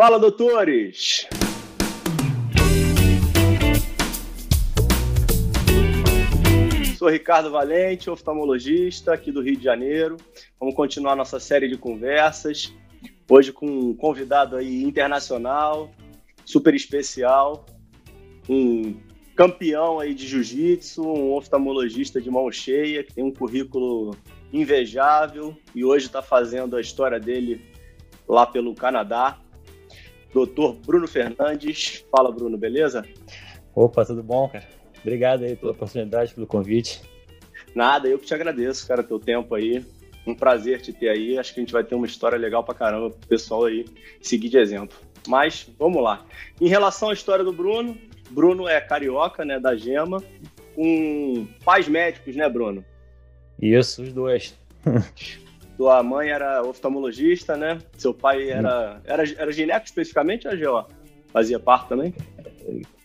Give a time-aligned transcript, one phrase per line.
[0.00, 1.28] Fala, doutores!
[6.96, 10.16] Sou Ricardo Valente, oftalmologista aqui do Rio de Janeiro.
[10.58, 12.72] Vamos continuar nossa série de conversas.
[13.28, 15.90] Hoje com um convidado aí internacional,
[16.46, 17.66] super especial,
[18.48, 18.96] um
[19.36, 24.16] campeão aí de jiu-jitsu, um oftalmologista de mão cheia, que tem um currículo
[24.50, 27.60] invejável e hoje está fazendo a história dele
[28.26, 29.38] lá pelo Canadá.
[30.32, 32.04] Doutor Bruno Fernandes.
[32.10, 33.04] Fala, Bruno, beleza?
[33.74, 34.68] Opa, tudo bom, cara?
[35.00, 37.00] Obrigado aí pela oportunidade, pelo convite.
[37.74, 39.84] Nada, eu que te agradeço, cara, teu tempo aí.
[40.26, 41.38] Um prazer te ter aí.
[41.38, 43.84] Acho que a gente vai ter uma história legal pra caramba pro pessoal aí
[44.20, 44.96] seguir de exemplo.
[45.26, 46.24] Mas vamos lá.
[46.60, 47.96] Em relação à história do Bruno,
[48.30, 50.22] Bruno é carioca, né, da Gema,
[50.74, 52.84] com pais médicos, né, Bruno?
[53.60, 54.58] Isso, os dois.
[55.80, 57.78] Tua mãe era oftalmologista, né?
[57.96, 59.00] Seu pai era.
[59.02, 60.86] Era, era gineco especificamente ou GO?
[61.32, 62.14] Fazia parte também?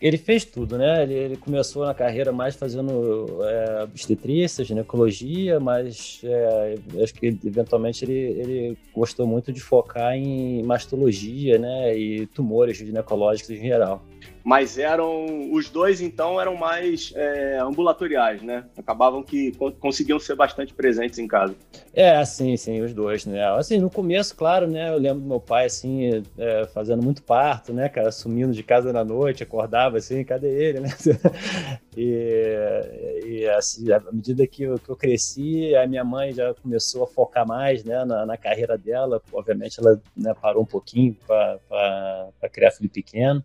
[0.00, 1.02] Ele fez tudo, né?
[1.02, 8.04] Ele, ele começou na carreira mais fazendo é, obstetrícia, ginecologia, mas é, acho que eventualmente
[8.04, 11.96] ele, ele gostou muito de focar em mastologia, né?
[11.96, 14.04] E tumores ginecológicos em geral
[14.46, 18.64] mas eram os dois então eram mais é, ambulatoriais, né?
[18.78, 19.50] Acabavam que
[19.80, 21.56] conseguiam ser bastante presentes em casa.
[21.92, 23.44] É, sim, sim, os dois, né?
[23.56, 24.88] Assim, no começo, claro, né?
[24.90, 28.92] Eu lembro do meu pai assim é, fazendo muito parto, né, cara, sumindo de casa
[28.92, 30.88] na noite, acordava assim, cadê ele, né?
[31.96, 37.04] e, e assim, à medida que eu, que eu, cresci, a minha mãe já começou
[37.04, 39.22] a focar mais, né, na, na carreira dela.
[39.32, 43.44] Obviamente, ela né, parou um pouquinho para criar filho pequeno.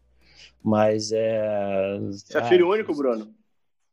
[0.64, 1.98] Mas é.
[2.00, 3.34] Você é filho único, Bruno?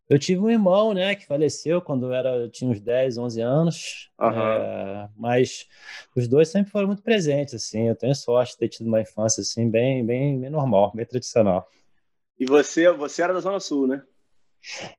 [0.08, 3.40] Eu tive um irmão, né, que faleceu quando eu era, eu tinha uns 10, 11
[3.42, 4.10] anos.
[4.18, 4.28] Uhum.
[4.30, 5.66] É, mas
[6.16, 7.88] os dois sempre foram muito presentes, assim.
[7.88, 11.68] Eu tenho sorte de ter tido uma infância, assim, bem, bem, bem normal, bem tradicional.
[12.38, 14.02] E você, você era da Zona Sul, né?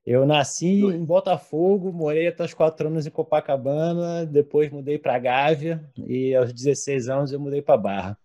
[0.06, 5.84] Eu nasci em Botafogo, morei até os 4 anos em Copacabana, depois mudei para Gávea
[5.96, 8.18] e aos 16 anos eu mudei para Barra.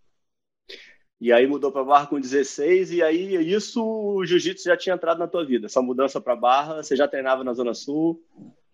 [1.19, 5.17] E aí mudou para Barra com 16, e aí isso o jiu-jitsu já tinha entrado
[5.17, 5.67] na tua vida.
[5.67, 8.21] Essa mudança para Barra, você já treinava na Zona Sul?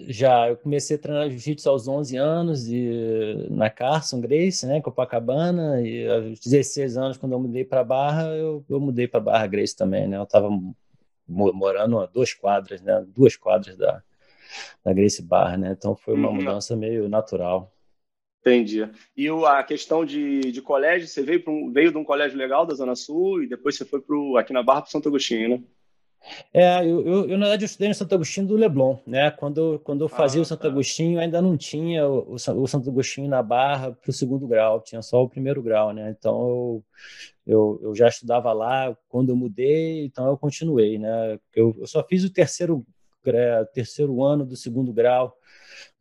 [0.08, 5.82] Já, eu comecei a treinar jiu-jitsu aos 11 anos e na Carson Grace, né, Copacabana,
[5.82, 9.76] e aos 16 anos quando eu mudei para Barra, eu, eu mudei para Barra Grace
[9.76, 10.18] também, né?
[10.18, 10.50] Eu estava
[11.28, 14.04] morando a duas quadras, né, duas quadras da
[14.84, 15.76] da Grace Barra, né?
[15.78, 16.36] Então foi uma uhum.
[16.36, 17.72] mudança meio natural.
[18.42, 18.90] Entendi.
[19.16, 22.74] E a questão de, de colégio, você veio, um, veio de um colégio legal da
[22.74, 25.64] Zona Sul e depois você foi pro, aqui na Barra para Santo Agostinho, né?
[26.54, 29.32] É, eu, eu, eu, na verdade eu estudei no Santo Agostinho do Leblon, né?
[29.32, 30.68] Quando, quando eu fazia ah, o Santo tá.
[30.68, 35.02] Agostinho, ainda não tinha o, o Santo Agostinho na Barra para o segundo grau, tinha
[35.02, 36.16] só o primeiro grau, né?
[36.18, 36.86] Então eu,
[37.46, 41.40] eu, eu já estudava lá quando eu mudei, então eu continuei, né?
[41.56, 42.86] Eu, eu só fiz o terceiro,
[43.74, 45.36] terceiro ano do segundo grau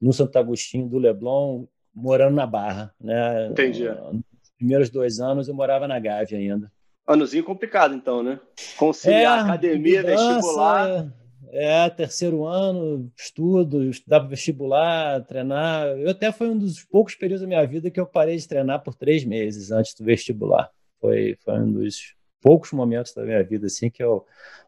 [0.01, 3.49] no Santo Agostinho do Leblon morando na Barra, né?
[3.49, 3.89] Entendi.
[3.89, 6.71] Nos primeiros dois anos eu morava na Gávea ainda.
[7.07, 8.39] Anozinho complicado, então, né?
[8.77, 11.13] Conciliar é, academia, mudança, vestibular.
[11.53, 15.89] É, terceiro ano, estudo, estudava vestibular, treinar.
[15.99, 18.85] Eu até foi um dos poucos períodos da minha vida que eu parei de treinar
[18.85, 20.71] por três meses antes do vestibular.
[21.01, 24.25] Foi, foi um dos poucos momentos da minha vida assim que eu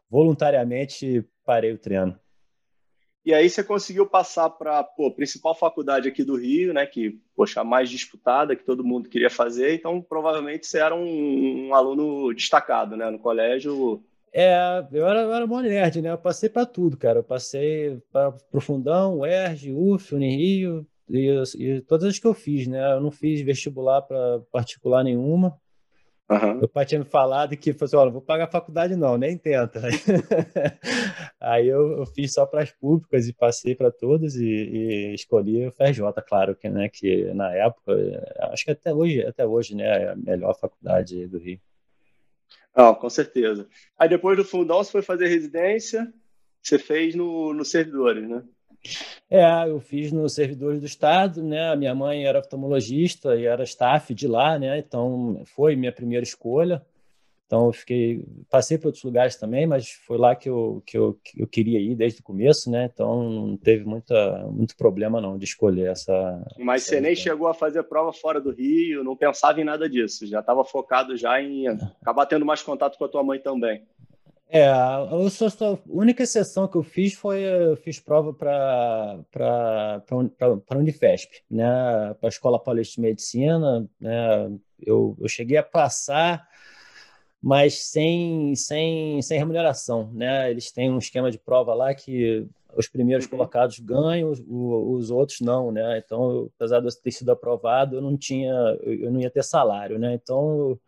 [0.09, 2.19] voluntariamente parei o treino.
[3.25, 6.85] E aí você conseguiu passar para a principal faculdade aqui do Rio, né?
[6.85, 9.73] Que, poxa, a mais disputada, que todo mundo queria fazer.
[9.73, 13.09] Então, provavelmente você era um, um aluno destacado, né?
[13.09, 14.03] No colégio.
[14.33, 16.11] É, eu era, era bom nerd, né?
[16.11, 17.19] Eu passei para tudo, cara.
[17.19, 22.93] Eu passei para Profundão, UERJ, UF, Unirio, e, e todas as que eu fiz, né?
[22.93, 25.57] Eu não fiz vestibular para particular nenhuma.
[26.33, 26.55] Uhum.
[26.55, 29.17] Meu pai tinha me falado que falou assim, olha, não vou pagar a faculdade não,
[29.17, 29.81] nem tenta.
[31.39, 35.67] Aí eu, eu fiz só para as públicas e passei para todas e, e, escolhi
[35.67, 37.93] o FRJ, claro, que, né, que na época,
[38.51, 41.59] acho que até hoje, até hoje, né, é a melhor faculdade do Rio.
[42.75, 43.67] Não, com certeza.
[43.99, 46.11] Aí depois do fundão você foi fazer residência,
[46.59, 48.43] você fez no, no servidores, né?
[49.29, 51.69] É, eu fiz nos servidores do Estado, né?
[51.69, 54.77] A minha mãe era oftalmologista e era staff de lá, né?
[54.77, 56.85] Então foi minha primeira escolha.
[57.45, 61.19] Então eu fiquei, passei por outros lugares também, mas foi lá que eu, que eu,
[61.23, 62.89] que eu queria ir desde o começo, né?
[62.91, 66.13] Então não teve muita, muito problema não de escolher essa.
[66.57, 69.87] Mas essa você nem chegou a fazer prova fora do Rio, não pensava em nada
[69.87, 73.83] disso, já estava focado já em acabar tendo mais contato com a tua mãe também.
[74.55, 75.07] É, a,
[75.87, 79.19] única exceção que eu fiz foi eu fiz prova para
[80.69, 81.65] a Unifesp, né,
[82.19, 86.47] para a Escola Paulista de Medicina, né, eu, eu cheguei a passar
[87.43, 90.49] mas sem, sem, sem remuneração, né?
[90.49, 93.31] Eles têm um esquema de prova lá que os primeiros uhum.
[93.31, 96.01] colocados ganham, os, os, outros não, né?
[96.03, 98.53] Então, apesar de eu ter sido aprovado, eu não tinha,
[98.83, 100.13] eu não ia ter salário, né?
[100.13, 100.79] Então,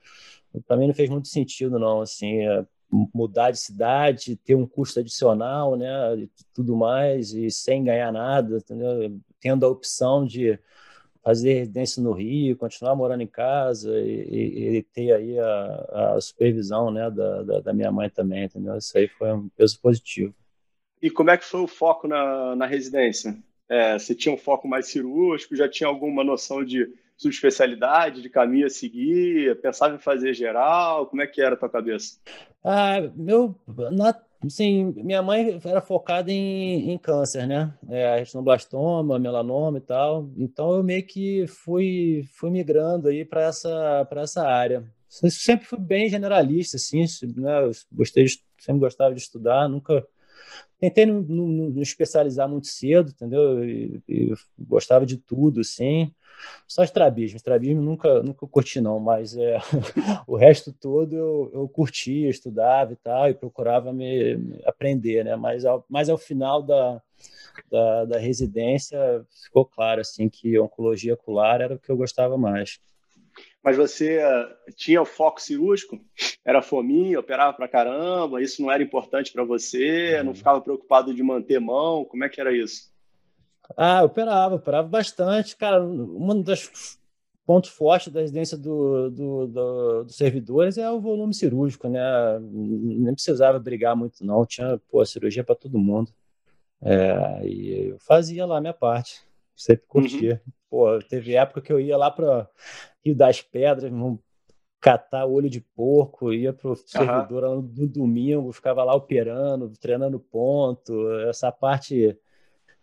[0.66, 2.66] para mim não fez muito sentido, não, assim, é,
[3.14, 6.18] mudar de cidade, ter um custo adicional, né?
[6.18, 9.20] E tudo mais e sem ganhar nada, entendeu?
[9.40, 10.60] Tendo a opção de
[11.26, 16.92] fazer residência no Rio, continuar morando em casa e, e, ter aí a, a supervisão,
[16.92, 18.78] né, da, da, da minha mãe também, entendeu?
[18.78, 20.36] Isso aí foi um peso positivo.
[21.02, 23.36] E como é que foi o foco na, na residência?
[23.68, 25.56] É, você tinha um foco mais cirúrgico?
[25.56, 29.60] Já tinha alguma noção de subespecialidade, de caminho a seguir?
[29.62, 31.08] Pensava em fazer geral?
[31.08, 32.20] Como é que era a tua cabeça?
[32.64, 33.56] Ah, meu,
[33.92, 34.14] na,
[34.96, 37.74] minha mãe era focada em, em câncer, né?
[37.90, 40.30] É, retinoblastoma, melanoma e tal.
[40.38, 44.84] Então eu meio que fui, fui migrando aí para essa, para essa área.
[45.10, 47.06] sempre fui bem generalista, assim,
[47.38, 47.64] né?
[47.64, 50.06] Eu gostei de, sempre gostava de estudar, nunca
[50.80, 53.60] tentei não, especializar muito cedo, entendeu?
[54.58, 56.12] Gostava de tudo, assim.
[56.68, 57.38] Só estrabismo.
[57.38, 59.58] Estrabismo nunca, nunca curti, não, mas é,
[60.28, 65.36] o resto todo eu, eu curtia, estudava e tal, e procurava me, me aprender, né?
[65.36, 67.02] Mas ao, mas ao final da,
[67.72, 69.00] da, da residência
[69.44, 72.80] ficou claro, assim, que oncologia ocular era o que eu gostava mais
[73.66, 76.00] mas você uh, tinha o foco cirúrgico?
[76.46, 80.22] Era fominha, operava pra caramba, isso não era importante para você?
[80.24, 82.06] Não ficava preocupado de manter mão?
[82.06, 82.94] Como é que era isso?
[83.76, 85.58] Ah, eu operava, operava bastante.
[85.58, 87.00] Cara, um dos
[87.44, 92.00] pontos fortes da residência do, do, do, dos servidores é o volume cirúrgico, né?
[92.40, 94.46] Nem precisava brigar muito, não.
[94.46, 96.14] Tinha pô, cirurgia para todo mundo.
[96.84, 99.26] É, e eu fazia lá a minha parte.
[99.56, 100.40] Sempre curtia.
[100.46, 100.54] Uhum.
[100.70, 102.48] Pô, teve época que eu ia lá para
[103.06, 104.20] Rio das Pedras, vamos
[104.82, 107.62] catar olho de porco, ia pro servidor uhum.
[107.76, 112.18] no domingo, ficava lá operando, treinando ponto, essa parte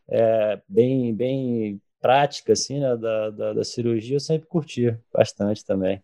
[0.09, 6.03] é, bem, bem prática assim, né, da, da, da, cirurgia eu sempre curti bastante também.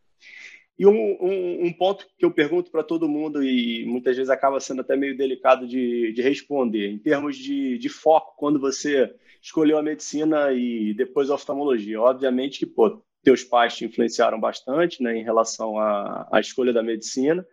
[0.79, 4.61] E um, um, um ponto que eu pergunto para todo mundo e muitas vezes acaba
[4.61, 9.13] sendo até meio delicado de, de responder, em termos de, de foco, quando você
[9.43, 12.01] escolheu a medicina e depois a oftalmologia.
[12.01, 16.83] Obviamente que, pô, teus pais te influenciaram bastante né, em relação à, à escolha da
[16.83, 17.47] medicina.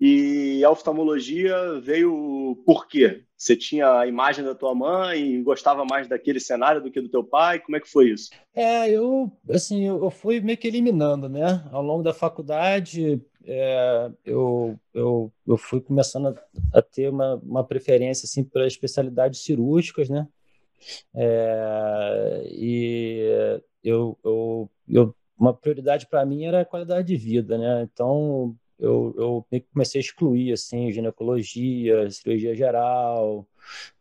[0.00, 3.22] E a oftalmologia veio por quê?
[3.36, 7.22] Você tinha a imagem da tua mãe, gostava mais daquele cenário do que do teu
[7.22, 7.60] pai?
[7.60, 8.30] Como é que foi isso?
[8.54, 11.64] É, eu assim, eu fui meio que eliminando, né?
[11.70, 17.64] Ao longo da faculdade, é, eu, eu, eu fui começando a, a ter uma, uma
[17.64, 20.26] preferência assim para especialidades cirúrgicas, né?
[21.14, 27.82] É, e eu, eu, eu, uma prioridade para mim era a qualidade de vida, né?
[27.92, 29.14] Então eu,
[29.50, 33.46] eu comecei a excluir assim ginecologia, cirurgia geral,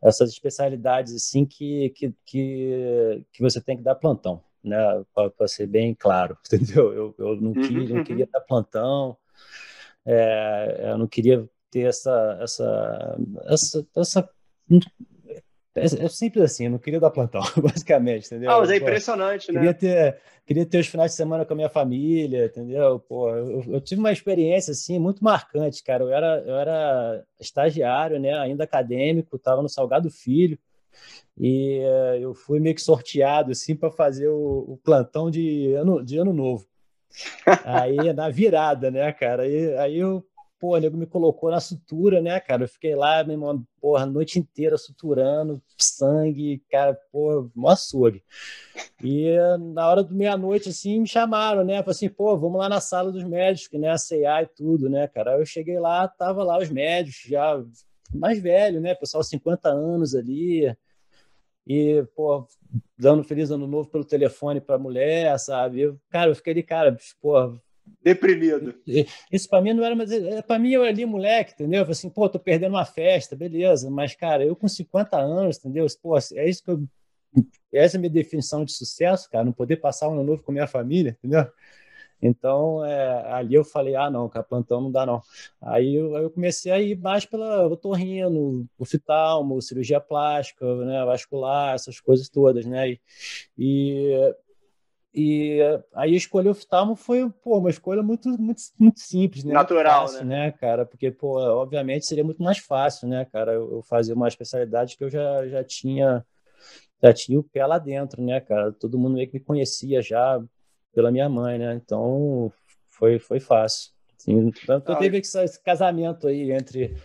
[0.02, 4.78] essas especialidades assim que, que, que, que você tem que dar plantão, né?
[5.14, 6.94] Para ser bem claro, entendeu?
[6.94, 8.04] Eu, eu não, uhum, não uhum.
[8.04, 9.18] queria dar plantão,
[10.06, 14.30] é, eu não queria ter essa essa essa, essa
[15.76, 18.52] é, é, simples assim, eu não queria dar plantão, basicamente, entendeu?
[18.52, 19.60] Ah, mas é impressionante, Pô, né?
[19.60, 23.00] Queria ter, queria ter os finais de semana com a minha família, entendeu?
[23.00, 26.04] Pô, eu, eu, tive uma experiência, assim, muito marcante, cara.
[26.04, 30.60] Eu era, eu era estagiário, né, ainda acadêmico, estava no Salgado Filho,
[31.36, 36.04] e uh, eu fui meio que sorteado, assim, para fazer o, o, plantão de ano,
[36.06, 36.68] de ano novo.
[37.66, 39.44] Aí, na virada, né, cara?
[39.44, 40.24] Aí, aí eu
[40.64, 42.64] pô, o nego me colocou na sutura, né, cara?
[42.64, 48.24] Eu fiquei lá, meu irmão, porra, a noite inteira suturando, sangue, cara, pô, mó açougue.
[49.04, 49.36] E
[49.74, 51.84] na hora do meia-noite, assim, me chamaram, né?
[51.84, 53.90] Falei assim, pô, vamos lá na sala dos médicos, né?
[53.90, 55.34] A CA e tudo, né, cara?
[55.34, 57.62] Aí eu cheguei lá, tava lá os médicos, já
[58.16, 58.96] mais velho, né?
[58.96, 60.74] Pessoal, 50 anos ali.
[61.68, 62.48] E, pô,
[62.98, 65.82] dando feliz ano novo pelo telefone pra mulher, sabe?
[65.82, 67.54] Eu, cara, eu fiquei ali, cara, pô,
[68.02, 68.76] deprimido.
[69.32, 71.80] Isso para mim não era, mas é, para mim eu ali moleque, entendeu?
[71.80, 75.58] Eu falei assim, pô, tô perdendo uma festa, beleza, mas cara, eu com 50 anos,
[75.58, 75.86] entendeu?
[76.02, 76.84] Pô, é isso que eu
[77.72, 80.52] essa é a minha definição de sucesso, cara, não poder passar um ano novo com
[80.52, 81.48] minha família, entendeu?
[82.22, 85.22] Então, é, ali eu falei, ah, não, cara, plantão não dá não.
[85.62, 92.00] Aí eu, eu comecei a ir mais pela otorrino, oftalmo, cirurgia plástica, né, vascular, essas
[92.00, 92.92] coisas todas, né?
[92.92, 93.02] E,
[93.58, 94.36] e
[95.14, 95.60] e
[95.94, 99.54] aí escolher o oftalmo foi pô, uma escolha muito, muito, muito simples, né?
[99.54, 100.46] Natural, fácil, né?
[100.46, 100.52] né?
[100.52, 100.86] cara?
[100.86, 103.54] Porque, pô, obviamente seria muito mais fácil, né, cara?
[103.54, 106.26] Eu, fazer uma especialidade que eu já, já tinha
[107.02, 108.72] já tinha o pé lá dentro, né, cara?
[108.72, 110.42] Todo mundo meio que me conhecia já
[110.94, 111.76] pela minha mãe, né?
[111.76, 112.52] Então
[112.90, 113.92] foi, foi fácil.
[114.18, 116.96] Sim, então, ah, teve esse casamento aí entre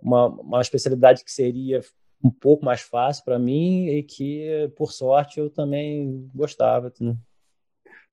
[0.00, 1.80] uma, uma especialidade que seria
[2.22, 6.92] um pouco mais fácil para mim e que, por sorte, eu também gostava.
[7.00, 7.16] Né?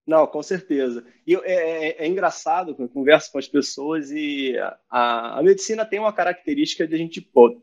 [0.10, 1.06] Não, com certeza.
[1.26, 4.58] E é, é, é engraçado eu converso com as pessoas e
[4.90, 7.62] a, a medicina tem uma característica de a gente pô,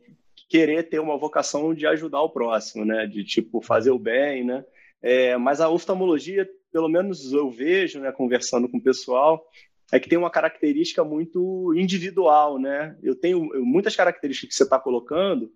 [0.48, 3.04] querer ter uma vocação de ajudar o próximo, né?
[3.04, 4.64] De tipo fazer o bem, né?
[5.02, 9.44] É, mas a oftalmologia, pelo menos eu vejo, né, conversando com o pessoal,
[9.90, 12.96] é que tem uma característica muito individual, né?
[13.02, 15.50] Eu tenho muitas características que você está colocando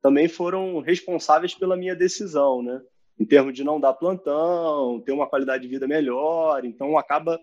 [0.00, 2.80] também foram responsáveis pela minha decisão, né?
[3.20, 7.38] Em termos de não dar plantão, ter uma qualidade de vida melhor, então acaba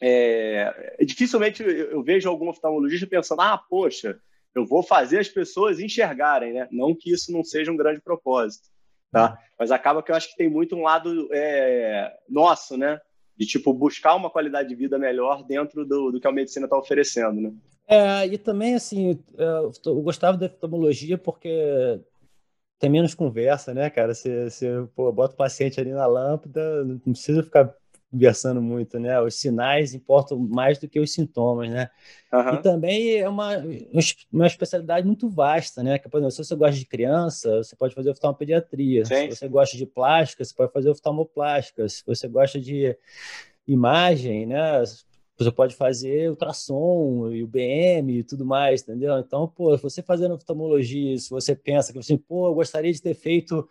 [0.00, 4.20] é, dificilmente eu, eu vejo algum oftalmologista pensando, ah, poxa,
[4.54, 6.68] eu vou fazer as pessoas enxergarem, né?
[6.70, 8.68] Não que isso não seja um grande propósito,
[9.10, 9.36] tá?
[9.58, 13.00] Mas acaba que eu acho que tem muito um lado é, nosso, né?
[13.36, 16.78] de tipo buscar uma qualidade de vida melhor dentro do, do que a medicina está
[16.78, 17.52] oferecendo, né?
[17.86, 19.44] É, e também assim, é,
[19.86, 22.00] eu gostava da oftalmologia porque
[22.82, 24.12] tem menos conversa, né, cara?
[24.12, 27.72] Você, você pô, bota o paciente ali na lâmpada, não precisa ficar
[28.10, 29.20] conversando muito, né?
[29.20, 31.88] Os sinais importam mais do que os sintomas, né?
[32.32, 32.54] Uhum.
[32.54, 33.50] E também é uma,
[34.32, 35.96] uma especialidade muito vasta, né?
[35.96, 39.04] Que, por exemplo, se você gosta de criança, você pode fazer oftalmopediatria.
[39.04, 39.30] Sim.
[39.30, 41.88] Se você gosta de plástica, você pode fazer oftalmoplástica.
[41.88, 42.96] Se você gosta de
[43.64, 44.82] imagem, né?
[45.42, 49.18] Você pode fazer ultrassom e o BM e tudo mais, entendeu?
[49.18, 53.14] Então, pô, você fazendo oftalmologia, se você pensa que assim, pô, eu gostaria de ter
[53.14, 53.68] feito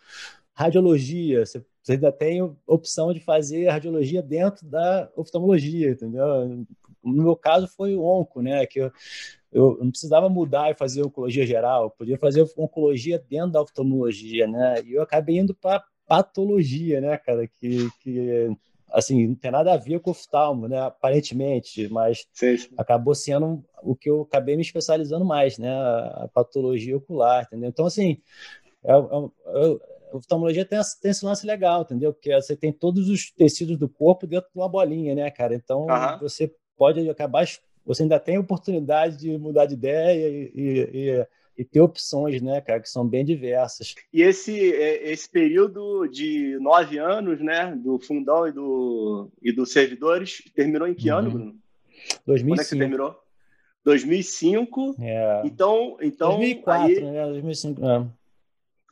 [0.53, 6.65] radiologia, você você ainda tem opção de fazer radiologia dentro da oftalmologia, entendeu?
[7.03, 8.65] No meu caso foi o onco, né?
[8.67, 8.91] Que eu,
[9.51, 14.47] eu não precisava mudar e fazer oncologia geral, eu podia fazer oncologia dentro da oftalmologia,
[14.47, 14.75] né?
[14.85, 17.47] E eu acabei indo para patologia, né, cara?
[17.47, 18.55] Que, que
[18.91, 20.79] assim, não tem nada a ver com oftalmo, né?
[20.79, 22.69] Aparentemente, mas sim, sim.
[22.77, 25.71] acabou sendo o que eu acabei me especializando mais, né?
[25.71, 27.69] A patologia ocular, entendeu?
[27.69, 28.21] Então, assim,
[28.83, 32.13] é, é, a oftalmologia tem, tem esse lance legal, entendeu?
[32.13, 35.55] Porque você tem todos os tecidos do corpo dentro de uma bolinha, né, cara?
[35.55, 36.19] Então, uhum.
[36.19, 37.45] você pode acabar,
[37.85, 41.27] você ainda tem a oportunidade de mudar de ideia e, e, e,
[41.57, 43.95] e, ter opções, né, cara, que são bem diversas.
[44.11, 49.71] E esse, é, esse período de nove anos, né, do fundão e do, e dos
[49.71, 51.17] servidores, terminou em que uhum.
[51.17, 51.55] ano, Bruno?
[52.25, 52.47] 2005.
[52.47, 53.15] Quando é que você terminou?
[53.83, 54.95] 2005.
[54.99, 55.41] É.
[55.45, 57.01] Então, então 2004, aí...
[57.01, 57.25] né?
[57.27, 57.85] 2005.
[57.85, 58.07] É.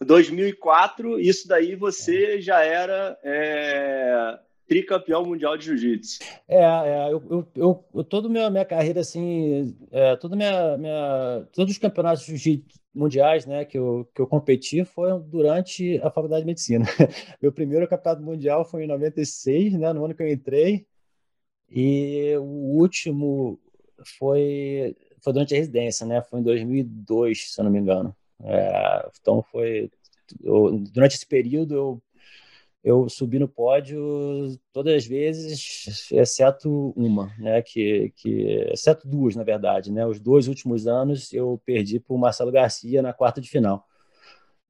[0.06, 4.40] 2004, isso daí você já era é,
[4.70, 6.20] tricampeão mundial de jiu-jitsu.
[6.48, 11.74] É, é eu, eu, eu, toda minha, minha carreira, assim, é, toda minha, minha, todos
[11.74, 16.42] os campeonatos de jiu-jitsu mundiais né, que, eu, que eu competi foram durante a faculdade
[16.42, 16.86] de medicina.
[17.42, 20.86] Meu primeiro campeonato mundial foi em 96, né, no ano que eu entrei,
[21.70, 23.60] e o último
[24.18, 28.16] foi, foi durante a residência, né, foi em 2002, se eu não me engano.
[28.44, 29.90] É, então foi
[30.44, 32.02] eu, durante esse período eu
[32.84, 34.00] eu subi no pódio
[34.72, 37.62] todas as vezes, exceto uma, né?
[37.62, 40.06] Que, que exceto duas, na verdade, né?
[40.06, 43.86] Os dois últimos anos eu perdi para o Marcelo Garcia na quarta de final.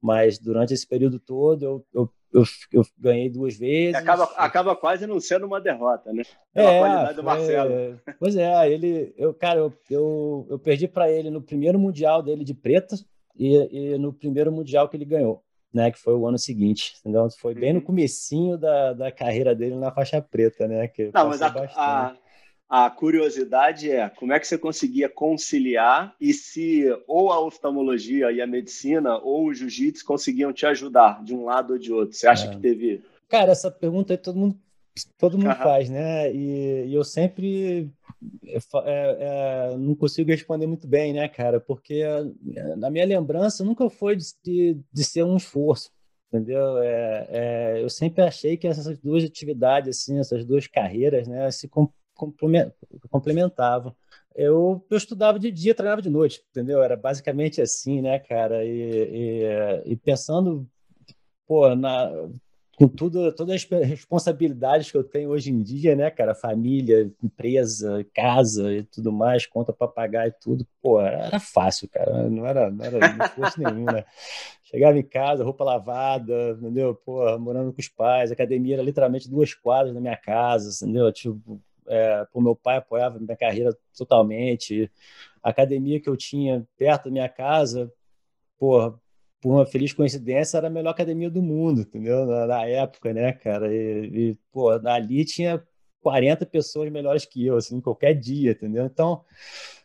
[0.00, 3.94] Mas durante esse período todo eu, eu, eu, eu ganhei duas vezes.
[3.94, 6.22] Acaba, acaba quase não sendo uma derrota, né?
[6.52, 8.00] Pela é, qualidade do Marcelo.
[8.18, 12.44] Pois é, ele, eu, cara, eu, eu, eu perdi para ele no primeiro mundial dele
[12.44, 12.96] de preta,
[13.36, 13.56] e,
[13.92, 17.28] e, no primeiro mundial que ele ganhou, né, que foi o ano seguinte, entendeu?
[17.30, 17.84] Foi bem no uhum.
[17.84, 20.88] comecinho da, da carreira dele na faixa preta, né?
[20.88, 22.16] Que Não, mas a, a,
[22.68, 28.40] a, curiosidade é como é que você conseguia conciliar e se ou a oftalmologia e
[28.40, 32.16] a medicina ou o jiu-jitsu conseguiam te ajudar de um lado ou de outro?
[32.16, 32.50] Você acha é.
[32.50, 33.02] que teve?
[33.28, 34.58] Cara, essa pergunta aí todo mundo
[35.18, 35.56] todo mundo uhum.
[35.56, 36.32] faz, né?
[36.32, 37.90] E, e eu sempre
[38.46, 41.60] é, é, não consigo responder muito bem, né, cara?
[41.60, 42.04] Porque
[42.76, 45.90] na minha lembrança nunca foi de, de ser um esforço,
[46.28, 46.78] entendeu?
[46.78, 51.68] É, é, eu sempre achei que essas duas atividades, assim, essas duas carreiras, né, se
[53.08, 53.94] complementavam.
[54.34, 56.82] Eu, eu estudava de dia, treinava de noite, entendeu?
[56.82, 58.64] Era basicamente assim, né, cara?
[58.64, 60.68] E, e, e pensando,
[61.46, 62.10] pô, na
[62.80, 66.34] com tudo, todas as responsabilidades que eu tenho hoje em dia, né, cara?
[66.34, 70.66] Família, empresa, casa e tudo mais, conta para pagar e tudo.
[70.80, 72.30] Pô, era fácil, cara.
[72.30, 74.02] Não era, não era esforço nenhum, né?
[74.64, 76.94] Chegava em casa, roupa lavada, entendeu?
[76.94, 81.12] Pô, morando com os pais, academia era literalmente duas quadras na minha casa, entendeu?
[81.12, 84.90] Tipo, é, pô, meu pai apoiava minha carreira totalmente.
[85.42, 87.92] A academia que eu tinha perto da minha casa,
[88.58, 88.98] pô,
[89.40, 92.26] por uma feliz coincidência, era a melhor academia do mundo, entendeu?
[92.26, 93.74] Na, na época, né, cara?
[93.74, 95.62] E, e, pô, ali tinha
[96.02, 98.84] 40 pessoas melhores que eu, assim, qualquer dia, entendeu?
[98.86, 99.24] Então,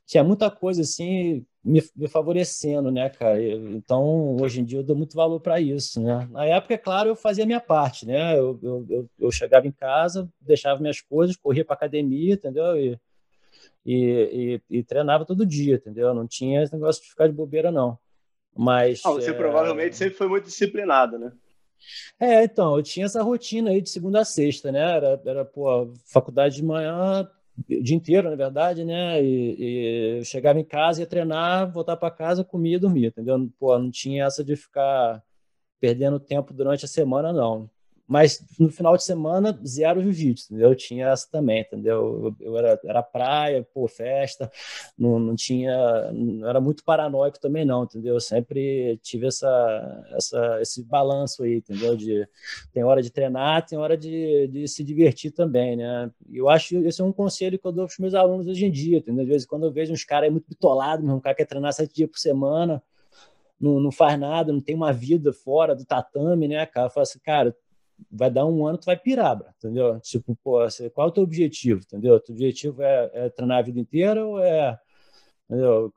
[0.05, 3.41] tinha muita coisa assim me, me, favorecendo, né, cara?
[3.41, 6.27] Então, hoje em dia eu dou muito valor para isso, né?
[6.31, 8.37] Na época, é claro, eu fazia a minha parte, né?
[8.37, 12.77] Eu, eu, eu chegava em casa, deixava minhas coisas, corria para academia, entendeu?
[12.77, 12.99] E,
[13.85, 16.13] e, e, e, treinava todo dia, entendeu?
[16.13, 17.97] Não tinha esse negócio de ficar de bobeira, não.
[18.55, 19.01] Mas.
[19.05, 19.33] Ah, você é...
[19.33, 21.31] provavelmente sempre foi muito disciplinado, né?
[22.19, 24.79] É, então, eu tinha essa rotina aí de segunda a sexta, né?
[24.79, 27.29] Era, era pô, faculdade de manhã,
[27.69, 29.21] o dia inteiro, na verdade, né?
[29.21, 33.49] E, e eu chegava em casa, ia treinar, voltar para casa, comia e dormia, entendeu?
[33.59, 35.21] Pô, não tinha essa de ficar
[35.79, 37.69] perdendo tempo durante a semana, não.
[38.07, 40.55] Mas no final de semana, zero jiu-jitsu?
[40.59, 42.35] Eu tinha essa também, entendeu?
[42.39, 44.51] Eu, era, era praia, pô, festa,
[44.97, 46.11] não, não tinha.
[46.11, 48.13] Não era muito paranoico também, não, entendeu?
[48.13, 51.95] Eu sempre tive essa, essa, esse balanço aí, entendeu?
[51.95, 52.27] De,
[52.71, 56.11] tem hora de treinar, tem hora de, de se divertir também, né?
[56.31, 58.71] Eu acho esse é um conselho que eu dou para os meus alunos hoje em
[58.71, 59.23] dia, entendeu?
[59.23, 62.09] Às vezes, quando eu vejo uns caras muito bitolados, um cara quer treinar sete dias
[62.09, 62.83] por semana,
[63.59, 66.87] não, não faz nada, não tem uma vida fora do tatame, né, cara?
[66.87, 67.55] Eu falo assim, cara,
[68.11, 69.99] vai dar um ano, tu vai pirar, bro, entendeu?
[69.99, 70.59] Tipo, pô,
[70.93, 72.15] qual é o teu objetivo, entendeu?
[72.15, 74.77] O teu objetivo é, é treinar a vida inteira ou é,
[75.49, 75.93] entendeu?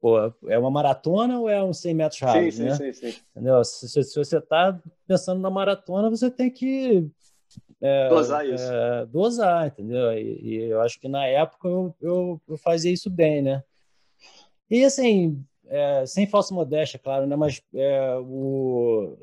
[0.00, 0.16] Pô,
[0.46, 2.74] é uma maratona ou é um 100 metros rasos, sim, né?
[2.74, 3.20] Sim, sim, sim.
[3.32, 3.64] Entendeu?
[3.64, 7.10] Se, se, se você está pensando na maratona, você tem que
[7.80, 8.72] é, dosar isso.
[8.72, 10.12] É, dosar, entendeu?
[10.12, 13.62] E, e, eu acho que na época eu, eu, eu fazia isso bem, né?
[14.70, 17.36] E assim, é, sem falsa modéstia, claro, né?
[17.36, 19.16] mas é, o,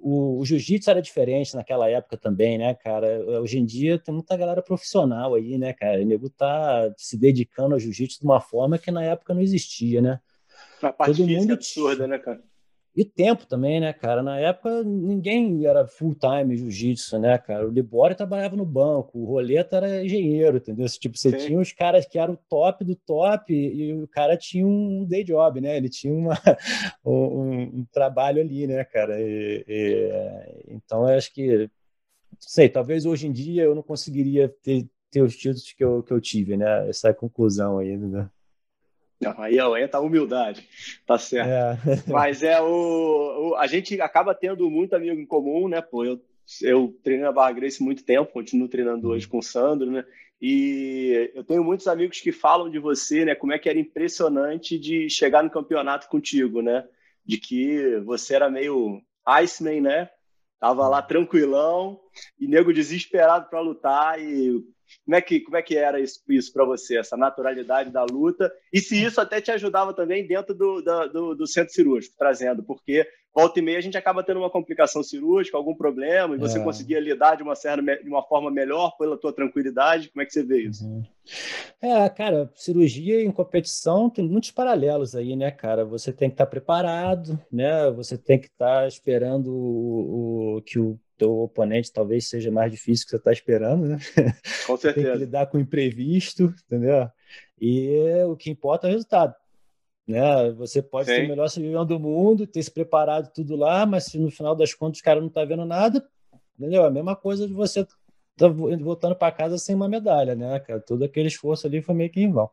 [0.00, 3.18] o, o jiu-jitsu era diferente naquela época também, né, cara?
[3.40, 6.00] Hoje em dia tem muita galera profissional aí, né, cara?
[6.00, 10.02] O nego tá se dedicando ao jiu-jitsu de uma forma que na época não existia,
[10.02, 10.20] né?
[10.82, 11.52] A parte Todo mundo...
[11.54, 12.42] absurda, né, cara?
[12.96, 14.22] E tempo também, né, cara?
[14.22, 17.66] Na época ninguém era full-time jiu-jitsu, né, cara?
[17.66, 20.86] O Libório trabalhava no banco, o Roleta era engenheiro, entendeu?
[20.88, 21.36] Tipo, você Sim.
[21.36, 25.22] tinha os caras que eram o top do top e o cara tinha um day
[25.22, 25.76] job, né?
[25.76, 26.34] Ele tinha uma,
[27.04, 29.20] um, um trabalho ali, né, cara?
[29.20, 31.70] E, e, então, eu acho que,
[32.40, 36.12] sei, talvez hoje em dia eu não conseguiria ter, ter os títulos que eu, que
[36.12, 36.88] eu tive, né?
[36.88, 38.28] Essa é a conclusão aí, né?
[39.20, 40.68] Não, aí entra a humildade,
[41.04, 41.48] tá certo.
[41.48, 41.76] É.
[42.06, 45.80] Mas é o, o, A gente acaba tendo muito amigo em comum, né?
[45.80, 46.20] Pô, eu,
[46.62, 50.04] eu treinei na Barra Grace muito tempo, continuo treinando hoje com o Sandro, né?
[50.40, 53.34] E eu tenho muitos amigos que falam de você, né?
[53.34, 56.86] Como é que era impressionante de chegar no campeonato contigo, né?
[57.26, 60.10] De que você era meio Iceman, né?
[60.60, 62.00] Tava lá tranquilão
[62.38, 64.64] e nego desesperado para lutar e
[65.04, 68.52] como é que, como é que era isso, isso para você, essa naturalidade da luta?
[68.72, 73.06] E se isso até te ajudava também dentro do, do, do, centro cirúrgico, trazendo, porque
[73.34, 76.62] volta e meia a gente acaba tendo uma complicação cirúrgica, algum problema, e você é.
[76.62, 80.10] conseguia lidar de uma, certa, de uma forma melhor pela tua tranquilidade.
[80.10, 80.84] Como é que você vê isso?
[80.84, 81.02] Uhum.
[81.80, 85.84] É, cara, cirurgia em competição tem muitos paralelos aí, né, cara?
[85.84, 87.90] Você tem que estar preparado, né?
[87.92, 93.04] Você tem que estar esperando o, o que o teu oponente talvez seja mais difícil
[93.04, 93.98] que você está esperando, né?
[94.66, 95.06] Com certeza.
[95.06, 97.08] Tem que lidar com o imprevisto, entendeu?
[97.60, 99.34] E o que importa é o resultado.
[100.06, 100.50] Né?
[100.52, 101.16] Você pode Sim.
[101.16, 104.54] ser o melhor cirurgião do mundo, ter se preparado tudo lá, mas se no final
[104.54, 106.02] das contas o cara não está vendo nada,
[106.58, 106.86] entendeu?
[106.86, 107.86] A mesma coisa de você
[108.38, 110.80] tá voltando para casa sem uma medalha, né, cara?
[110.80, 112.48] Todo aquele esforço ali foi meio que em vão.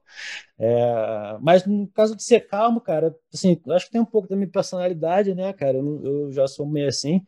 [0.58, 4.36] É, mas no caso de ser calmo, cara, assim, acho que tem um pouco da
[4.36, 5.78] minha personalidade, né, cara?
[5.78, 7.25] Eu, eu já sou meio assim.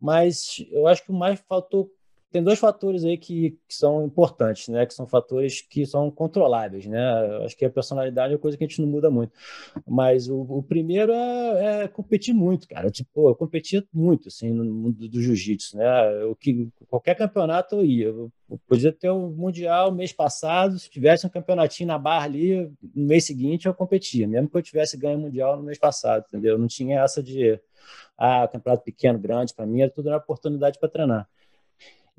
[0.00, 1.90] Mas eu acho que o mais faltou
[2.30, 4.84] tem dois fatores aí que, que, são importantes, né?
[4.84, 7.00] Que são fatores que são controláveis, né?
[7.44, 9.32] Acho que a personalidade é coisa que a gente não muda muito.
[9.86, 12.90] Mas o, o primeiro é, é, competir muito, cara.
[12.90, 16.22] Tipo, eu competia muito, assim, no mundo do jiu-jitsu, né?
[16.22, 18.06] Eu, que, qualquer campeonato eu ia.
[18.06, 18.30] Eu,
[18.66, 23.24] podia ter um Mundial mês passado, se tivesse um campeonatinho na barra ali, no mês
[23.24, 26.54] seguinte eu competia, mesmo que eu tivesse ganho Mundial no mês passado, entendeu?
[26.54, 27.60] Eu não tinha essa de
[28.16, 31.28] ah, campeonato pequeno, grande, para mim era tudo uma oportunidade para treinar.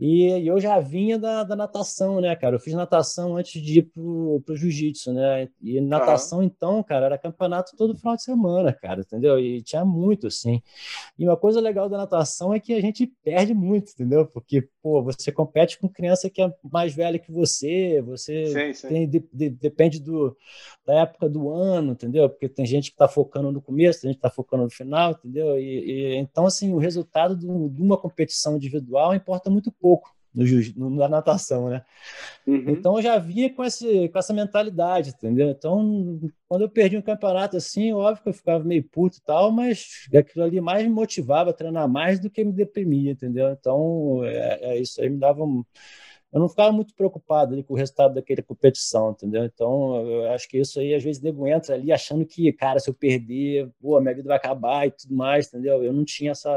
[0.01, 2.55] E eu já vinha da, da, natação, né, cara?
[2.55, 5.49] Eu fiz natação antes de ir pro, pro jiu-jitsu, né?
[5.61, 9.37] E natação, então, cara, era campeonato todo final de semana, cara, entendeu?
[9.37, 10.61] E tinha muito, assim.
[11.17, 14.25] E uma coisa legal da natação é que a gente perde muito, entendeu?
[14.25, 18.87] Porque, pô, você compete com criança que é mais velha que você, você sim, sim.
[18.87, 20.33] Tem, de, de, depende do,
[20.85, 22.29] da época do ano, entendeu?
[22.29, 25.11] Porque tem gente que tá focando no começo, tem gente que tá focando no final,
[25.11, 25.59] entendeu?
[25.59, 30.89] E, e então, assim, o resultado de uma competição individual importa muito pouco pouco no,
[30.91, 31.83] na natação, né?
[32.45, 32.69] Uhum.
[32.69, 35.49] Então eu já via com, esse, com essa mentalidade, entendeu?
[35.49, 39.51] Então, quando eu perdi um campeonato assim, óbvio que eu ficava meio puto e tal,
[39.51, 43.49] mas aquilo ali mais me motivava a treinar mais do que me deprimia, entendeu?
[43.49, 45.63] Então, é, é isso aí me dava um,
[46.31, 49.43] eu não ficava muito preocupado ali com o resultado daquela competição, entendeu?
[49.45, 52.87] Então, eu acho que isso aí, às vezes, nego entra ali achando que, cara, se
[52.87, 55.83] eu perder, pô, minha vida vai acabar e tudo mais, entendeu?
[55.83, 56.51] Eu não tinha essa,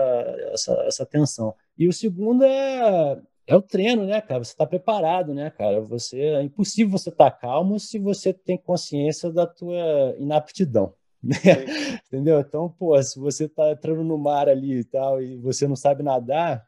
[0.53, 1.55] essa, essa tensão.
[1.83, 4.45] E o segundo é, é o treino, né, cara?
[4.45, 5.81] Você está preparado, né, cara?
[5.81, 10.95] Você, é impossível você estar tá calmo se você tem consciência da tua inaptidão.
[11.25, 11.37] Né?
[12.09, 12.41] Entendeu?
[12.41, 16.03] Então, pô, se você tá entrando no mar ali e tal e você não sabe
[16.03, 16.67] nadar,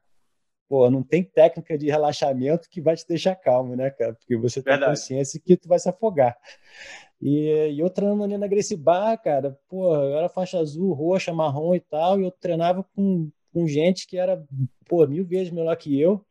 [0.68, 4.14] pô, não tem técnica de relaxamento que vai te deixar calmo, né, cara?
[4.14, 4.92] Porque você tem Verdade.
[4.92, 6.36] consciência que tu vai se afogar.
[7.20, 11.32] E, e eu treinando ali na Gracie Bar, cara, pô, eu era faixa azul, roxa,
[11.32, 14.44] marrom e tal, e eu treinava com, com gente que era,
[14.86, 16.22] pô, mil vezes melhor que eu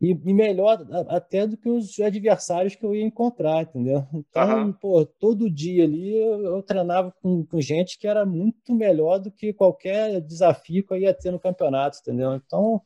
[0.00, 4.06] e, melhor até do que os adversários que eu ia encontrar, entendeu?
[4.14, 4.72] Então, uhum.
[4.72, 9.30] pô, todo dia ali eu, eu treinava com, com, gente que era muito melhor do
[9.30, 12.32] que qualquer desafio que eu ia ter no campeonato, entendeu?
[12.34, 12.80] Então,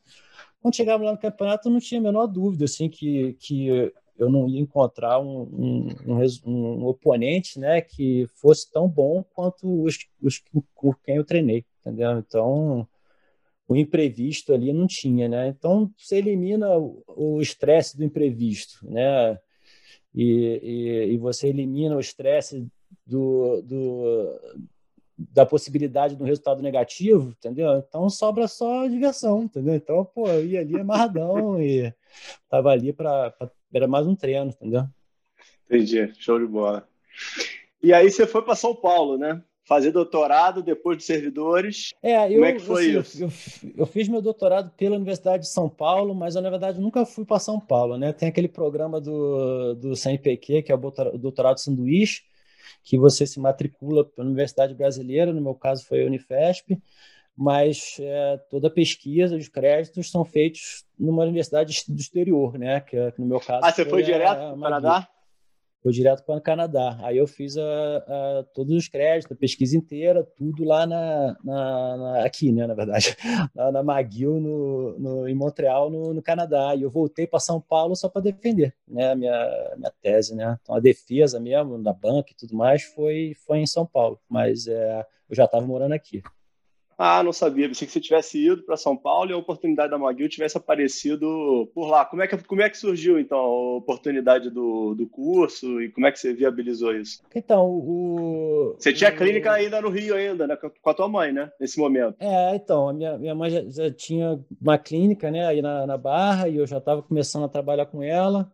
[0.63, 4.31] quando chegava lá no campeonato, eu não tinha a menor dúvida, assim, que, que eu
[4.31, 9.99] não ia encontrar um, um, um, um oponente, né, que fosse tão bom quanto os,
[10.23, 10.43] os
[10.75, 12.19] com quem eu treinei, entendeu?
[12.19, 12.89] Então,
[13.69, 15.49] o imprevisto ali não tinha, né?
[15.49, 19.39] Então você elimina o estresse do imprevisto, né?
[20.15, 22.67] E, e, e você elimina o estresse
[23.07, 24.41] do, do,
[25.17, 27.77] da possibilidade de um resultado negativo, entendeu?
[27.77, 29.75] Então sobra só diversão, entendeu?
[29.75, 31.93] Então, pô, eu ia ali amarradão e
[32.49, 33.35] tava ali para
[33.73, 34.85] era mais um treino, entendeu?
[35.67, 36.87] Entendi, show de bola.
[37.83, 39.43] E aí você foi para São Paulo, né?
[39.65, 41.93] Fazer doutorado depois de servidores.
[42.03, 43.65] É, eu, Como é que foi assim, isso?
[43.65, 47.07] Eu, eu, fiz meu doutorado pela Universidade de São Paulo, mas eu, na verdade, nunca
[47.07, 47.97] fui para São Paulo.
[47.97, 48.13] Né?
[48.13, 52.23] Tem aquele programa do, do CNPq, que é o doutorado sanduíche,
[52.83, 56.77] que você se matricula pela Universidade Brasileira, no meu caso foi a Unifesp,
[57.37, 62.81] mas é, toda a pesquisa, os créditos são feitos numa universidade do exterior, né?
[62.81, 63.65] Que, que no meu caso.
[63.65, 65.09] Ah, você foi direto para Canadá?
[65.83, 66.97] Foi direto para o Canadá.
[67.03, 71.97] Aí eu fiz a, a, todos os créditos, a pesquisa inteira, tudo lá na, na,
[71.97, 73.17] na aqui, né, na verdade,
[73.53, 76.75] na, na McGill, no, no, em Montreal, no, no Canadá.
[76.77, 80.37] E eu voltei para São Paulo só para defender né, a minha, minha tese.
[80.37, 80.57] Né?
[80.63, 84.69] Então a defesa mesmo, da banca e tudo mais, foi, foi em São Paulo, mas
[84.69, 86.23] é, eu já estava morando aqui.
[87.05, 87.67] Ah, não sabia.
[87.67, 91.69] Pensei que você tivesse ido para São Paulo e a oportunidade da McGill tivesse aparecido
[91.75, 92.05] por lá.
[92.05, 96.07] Como é que, como é que surgiu, então, a oportunidade do, do curso e como
[96.07, 97.21] é que você viabilizou isso?
[97.35, 98.77] Então, o...
[98.79, 99.17] Você tinha o...
[99.17, 100.55] clínica ainda no Rio, ainda, né?
[100.57, 101.51] Com a tua mãe, né?
[101.59, 102.15] Nesse momento.
[102.21, 105.45] É, então, a minha, minha mãe já, já tinha uma clínica, né?
[105.45, 108.49] Aí na, na Barra e eu já estava começando a trabalhar com ela.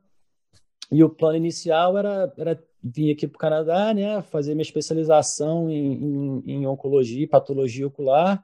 [0.90, 5.70] E o plano inicial era, era vir aqui para o Canadá, né, fazer minha especialização
[5.70, 8.42] em, em, em oncologia e patologia ocular,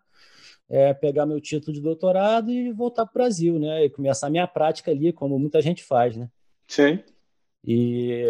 [0.68, 4.46] é, pegar meu título de doutorado e voltar para o Brasil, né, e começar minha
[4.46, 6.28] prática ali, como muita gente faz, né.
[6.66, 6.98] Sim.
[7.66, 8.22] E,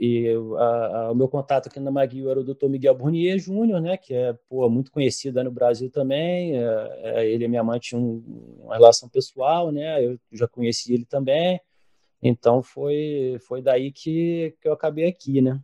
[0.00, 2.66] e a, a, o meu contato aqui na McGill era o Dr.
[2.66, 6.56] Miguel Burnier Júnior, né, que é pô, muito conhecido no Brasil também.
[6.56, 10.94] É, é, ele e minha mãe tinham um, uma relação pessoal, né, eu já conheci
[10.94, 11.60] ele também.
[12.24, 15.60] Então foi, foi daí que, que eu acabei aqui, né?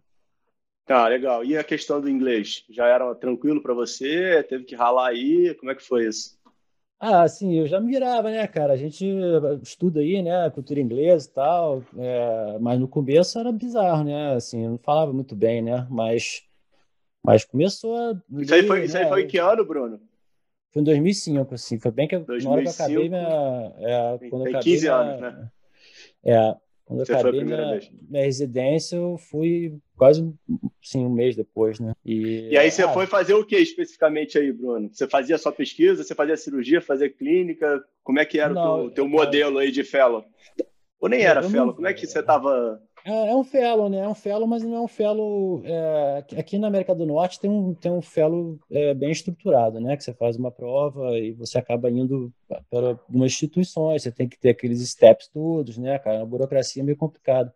[0.85, 1.43] Tá, legal.
[1.43, 2.65] E a questão do inglês?
[2.69, 4.45] Já era tranquilo para você?
[4.47, 5.55] Teve que ralar aí?
[5.55, 6.39] Como é que foi isso?
[6.99, 8.75] Ah, sim, eu já me virava, né, cara?
[8.75, 9.07] A gente
[9.63, 14.35] estuda aí, né, cultura inglesa e tal, é, mas no começo era bizarro, né?
[14.35, 15.87] Assim, eu não falava muito bem, né?
[15.89, 16.43] Mas,
[17.25, 18.21] mas começou a.
[18.39, 18.85] Isso aí foi, né?
[18.85, 19.99] isso aí foi em que ano, Bruno?
[20.73, 21.79] Foi em 2005, assim.
[21.79, 23.73] Foi bem que 2005, na hora que eu acabei minha.
[23.79, 25.51] É, quando tem eu acabei 15 anos, né?
[26.25, 26.55] É,
[26.91, 30.29] quando Você eu acabei minha, minha, residência, eu fui quase
[30.85, 31.95] assim, um mês depois, né?
[32.05, 34.91] E, e aí você ah, foi fazer o que especificamente aí, Bruno?
[34.93, 37.81] Você fazia só pesquisa, você fazia cirurgia, fazia clínica?
[38.03, 40.25] Como é que era não, o teu, teu modelo aí de fellow?
[40.99, 41.73] Ou nem era fellow?
[41.73, 43.99] Como é que você estava é, é, um fellow, né?
[43.99, 45.63] É um fellow, mas não é um fellow.
[45.65, 49.97] É, aqui na América do Norte tem um, tem um fellow é, bem estruturado, né?
[49.97, 52.33] Que você faz uma prova e você acaba indo
[52.69, 56.23] para algumas instituições, você tem que ter aqueles steps todos, né, cara?
[56.23, 57.55] A burocracia é meio complicada.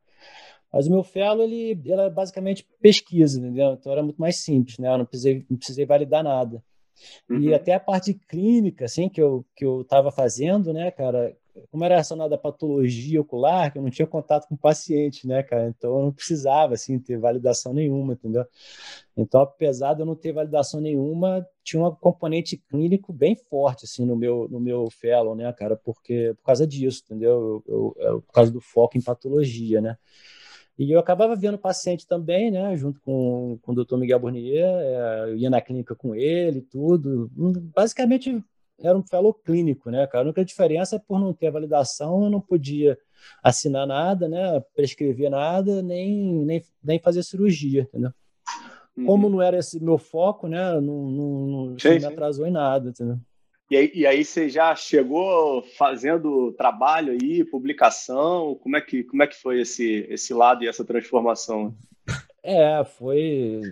[0.73, 3.75] Mas o meu fellow, ele, era basicamente pesquisa, entendeu?
[3.75, 4.93] Então era muito mais simples, né?
[4.93, 6.63] Eu não precisei, não precisei validar nada.
[7.29, 7.41] Uhum.
[7.41, 11.37] E até a parte clínica, assim, que eu que eu estava fazendo, né, cara,
[11.71, 15.43] como era relacionado à patologia ocular, que eu não tinha contato com o paciente, né,
[15.43, 15.69] cara?
[15.69, 18.45] Então eu não precisava, assim, ter validação nenhuma, entendeu?
[19.17, 24.05] Então, apesar de eu não ter validação nenhuma, tinha um componente clínico bem forte, assim,
[24.05, 25.77] no meu, no meu fellow, né, cara?
[25.77, 27.63] Porque, por causa disso, entendeu?
[27.67, 29.97] Eu, eu, por causa do foco em patologia, né?
[30.77, 33.97] E eu acabava vendo o paciente também, né, junto com, com o Dr.
[33.97, 37.31] Miguel Burnier, é, eu ia na clínica com ele, tudo.
[37.73, 38.43] Basicamente,
[38.81, 40.25] era um fellow clínico, né, cara?
[40.25, 42.99] A única diferença é por não ter validação, eu não podia
[43.43, 44.61] assinar nada, né?
[44.75, 48.11] Prescrever nada, nem, nem, nem fazer cirurgia, entendeu?
[48.97, 49.07] Uhum.
[49.07, 50.81] Como não era esse meu foco, né?
[50.81, 52.51] Não, não, não sim, me atrasou sim.
[52.51, 53.19] em nada, entendeu?
[53.71, 58.55] E aí, e aí você já chegou fazendo trabalho aí, publicação?
[58.63, 61.75] Como é que, como é que foi esse, esse lado e essa transformação?
[62.47, 63.63] É, foi.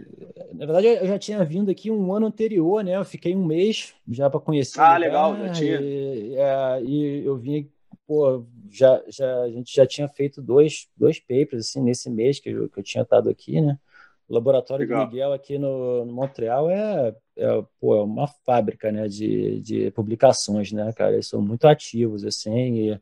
[0.55, 2.97] Na verdade, eu já tinha vindo aqui um ano anterior, né?
[2.97, 4.81] Eu fiquei um mês já para conhecer.
[4.81, 5.79] Ah, legal, já tinha.
[5.79, 7.71] E, é, e eu vim,
[8.07, 12.49] pô, já, já, a gente já tinha feito dois, dois papers assim, nesse mês que
[12.49, 13.79] eu, que eu tinha estado aqui, né?
[14.27, 15.05] O laboratório legal.
[15.05, 19.91] do Miguel aqui no, no Montreal é, é, pô, é uma fábrica né, de, de
[19.91, 21.13] publicações, né, cara?
[21.13, 23.01] Eles são muito ativos, assim, e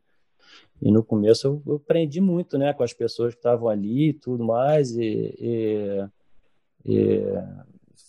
[0.81, 4.13] e no começo eu, eu aprendi muito, né, com as pessoas que estavam ali e
[4.13, 6.07] tudo mais, e, e,
[6.85, 7.21] e,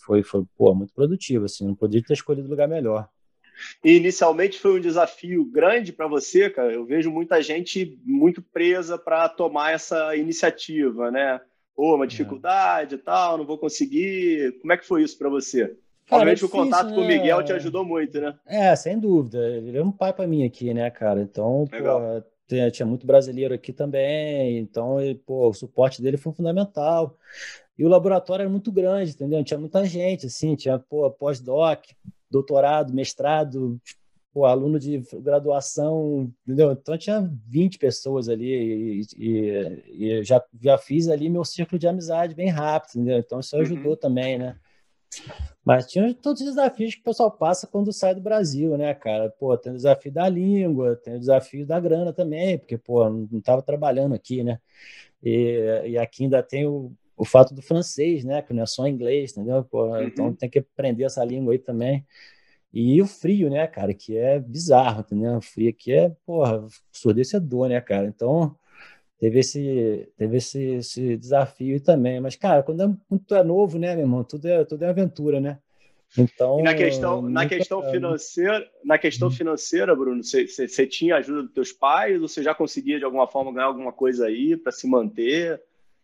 [0.03, 3.07] foi, foi pô, muito produtivo, assim, não podia ter escolhido lugar melhor.
[3.83, 6.73] E inicialmente foi um desafio grande para você, cara.
[6.73, 11.39] Eu vejo muita gente muito presa para tomar essa iniciativa, né?
[11.75, 12.07] Ou uma é.
[12.07, 14.57] dificuldade e tal, não vou conseguir.
[14.59, 15.77] Como é que foi isso para você?
[16.07, 16.95] Cara, Obviamente é o contato né?
[16.95, 17.17] com o né?
[17.17, 18.35] Miguel te ajudou muito, né?
[18.45, 19.37] É, sem dúvida.
[19.37, 21.21] Ele é um pai para mim aqui, né, cara?
[21.21, 27.17] Então, pô, tinha, tinha muito brasileiro aqui também, então pô, o suporte dele foi fundamental.
[27.77, 29.43] E o laboratório era muito grande, entendeu?
[29.43, 30.77] Tinha muita gente, assim, tinha
[31.17, 31.85] pós-doc,
[32.29, 33.79] doutorado, mestrado,
[34.33, 36.71] pô, aluno de graduação, entendeu?
[36.71, 41.87] Então tinha 20 pessoas ali e, e, e já, já fiz ali meu círculo de
[41.87, 43.19] amizade bem rápido, entendeu?
[43.19, 43.97] Então isso ajudou uhum.
[43.97, 44.55] também, né?
[45.63, 49.29] Mas tinha todos os desafios que o pessoal passa quando sai do Brasil, né, cara?
[49.29, 53.39] Pô, tem o desafio da língua, tem o desafio da grana também, porque, pô, não
[53.39, 54.59] estava trabalhando aqui, né?
[55.23, 58.41] E, e aqui ainda tem o, o fato do francês, né?
[58.41, 59.63] Que não é só inglês, entendeu?
[59.63, 60.03] Pô, uhum.
[60.03, 62.05] Então tem que aprender essa língua aí também.
[62.73, 63.93] E o frio, né, cara?
[63.93, 65.37] Que é bizarro, entendeu?
[65.37, 68.07] O frio aqui é, porra, surdecedor, né, cara?
[68.07, 68.57] Então
[69.23, 72.19] teve esse, teve esse, esse desafio também.
[72.19, 74.21] Mas, cara, quando é, tu é novo, né, meu irmão?
[74.21, 75.59] Tudo é, tudo é aventura, né?
[76.17, 79.33] Então, e na questão, na questão financeira, na questão uhum.
[79.33, 83.25] financeira, Bruno, você, você, tinha ajuda dos teus pais ou você já conseguia de alguma
[83.25, 85.61] forma ganhar alguma coisa aí para se manter?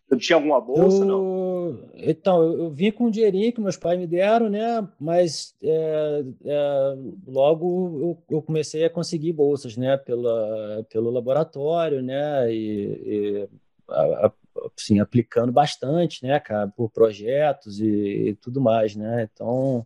[0.09, 1.79] Não tinha alguma bolsa, eu, não?
[1.93, 4.87] Então, eu, eu, vim com um dinheirinho que meus pais me deram, né?
[4.99, 6.95] Mas é, é,
[7.27, 9.97] logo eu, eu, comecei a conseguir bolsas, né?
[9.97, 12.51] Pela, pelo laboratório, né?
[12.51, 13.49] E, e
[13.87, 14.31] a,
[14.75, 16.67] assim, aplicando bastante, né, cara?
[16.69, 19.29] Por projetos e, e tudo mais, né?
[19.31, 19.85] Então,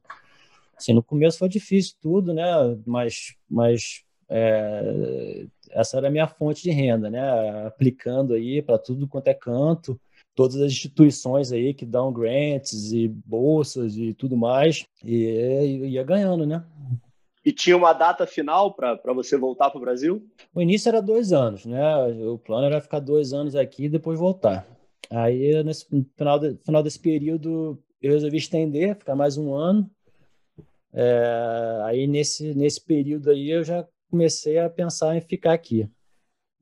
[0.78, 2.46] assim, no começo foi difícil tudo, né?
[2.86, 7.68] Mas, mas é, essa era a minha fonte de renda, né?
[7.68, 10.00] Aplicando aí para tudo quanto é canto
[10.36, 16.46] todas as instituições aí que dão grants e bolsas e tudo mais, e ia ganhando,
[16.46, 16.64] né?
[17.46, 20.26] E tinha uma data final para você voltar para o Brasil?
[20.56, 21.84] O início era dois anos, né?
[22.26, 24.66] O plano era ficar dois anos aqui e depois voltar.
[25.10, 29.90] Aí, nesse final, de, final desse período, eu resolvi estender, ficar mais um ano.
[30.94, 35.90] É, aí, nesse, nesse período aí, eu já comecei a pensar em ficar aqui.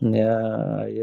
[0.01, 0.27] Né?
[0.79, 0.97] Aí,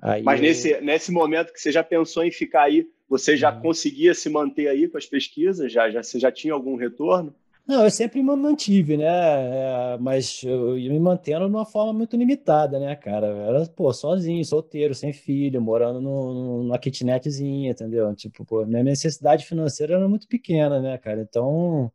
[0.00, 0.22] Aí...
[0.22, 3.60] Mas nesse, nesse momento que você já pensou em ficar aí, você já uhum.
[3.60, 5.72] conseguia se manter aí com as pesquisas?
[5.72, 7.34] Já, já, você já tinha algum retorno?
[7.68, 9.04] Não, eu sempre me mantive, né?
[9.04, 13.26] É, mas eu ia me mantendo de uma forma muito limitada, né, cara?
[13.26, 18.14] Eu era, pô, sozinho, solteiro, sem filho, morando no, numa kitnetzinha, entendeu?
[18.14, 21.20] Tipo, pô, minha necessidade financeira era muito pequena, né, cara?
[21.20, 21.92] Então,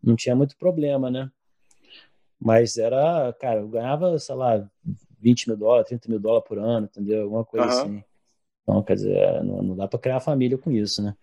[0.00, 1.28] não tinha muito problema, né?
[2.40, 4.70] Mas era, cara, eu ganhava, sei lá,
[5.20, 7.22] 20 mil dólares, 30 mil dólares por ano, entendeu?
[7.22, 7.72] Alguma coisa uhum.
[7.72, 8.04] assim.
[8.62, 11.16] Então, quer dizer, não, não dá para criar família com isso, né?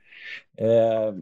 [0.58, 1.14] É,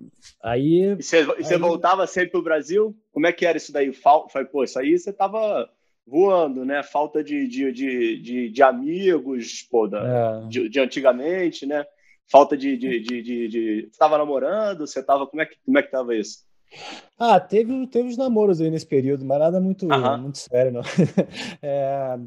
[0.41, 0.95] aí.
[0.97, 1.57] E você, aí...
[1.57, 2.95] voltava sempre para o Brasil?
[3.11, 3.91] Como é que era isso daí?
[3.91, 4.27] Fal...
[4.51, 5.69] Pô, isso aí você tava
[6.07, 6.81] voando, né?
[6.81, 10.47] Falta de, de, de, de, de amigos, pô, da, é.
[10.47, 11.85] de, de, antigamente, né?
[12.31, 12.77] Falta de.
[12.77, 13.81] de, de, de, de...
[13.81, 14.87] Você estava namorando?
[14.87, 15.27] Você estava.
[15.27, 16.45] Como é que, como é que tava isso?
[17.19, 20.81] Ah, teve, teve os namoros aí nesse período, mas nada muito, muito sério, não.
[21.61, 22.17] É,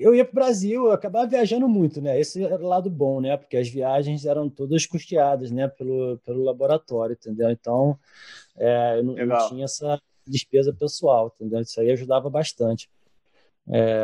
[0.00, 2.18] eu ia para o Brasil, eu acabava viajando muito, né?
[2.18, 3.36] Esse era o lado bom, né?
[3.36, 5.68] Porque as viagens eram todas custeadas, né?
[5.68, 7.50] Pelo, pelo laboratório, entendeu?
[7.50, 7.98] Então,
[8.56, 11.60] é, eu não, não, tinha essa despesa pessoal, entendeu?
[11.60, 12.88] Isso aí ajudava bastante.
[13.72, 14.02] É,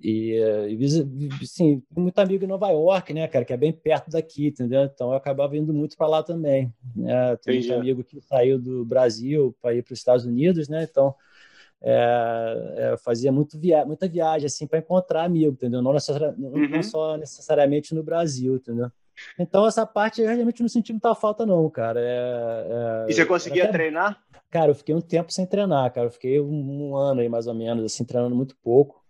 [0.00, 0.36] e,
[0.68, 4.84] e sim, muito amigo em Nova York, né, cara, que é bem perto daqui, entendeu?
[4.84, 6.72] Então eu acabava indo muito para lá também.
[6.94, 7.36] Né?
[7.36, 10.86] Tem um amigo que saiu do Brasil para ir para os Estados Unidos, né?
[10.88, 11.14] Então
[11.82, 15.80] é, é, fazia muito via muita viagem assim para encontrar amigo, entendeu?
[15.80, 16.68] Não, necessari uhum.
[16.68, 18.90] não, só necessariamente no Brasil, entendeu?
[19.38, 22.00] Então essa parte eu realmente não senti muita falta não, cara.
[22.00, 23.72] É, é e você conseguia até...
[23.72, 24.20] treinar?
[24.50, 26.08] Cara, eu fiquei um tempo sem treinar, cara.
[26.08, 29.00] Eu fiquei um, um, ano aí mais ou menos assim treinando muito pouco.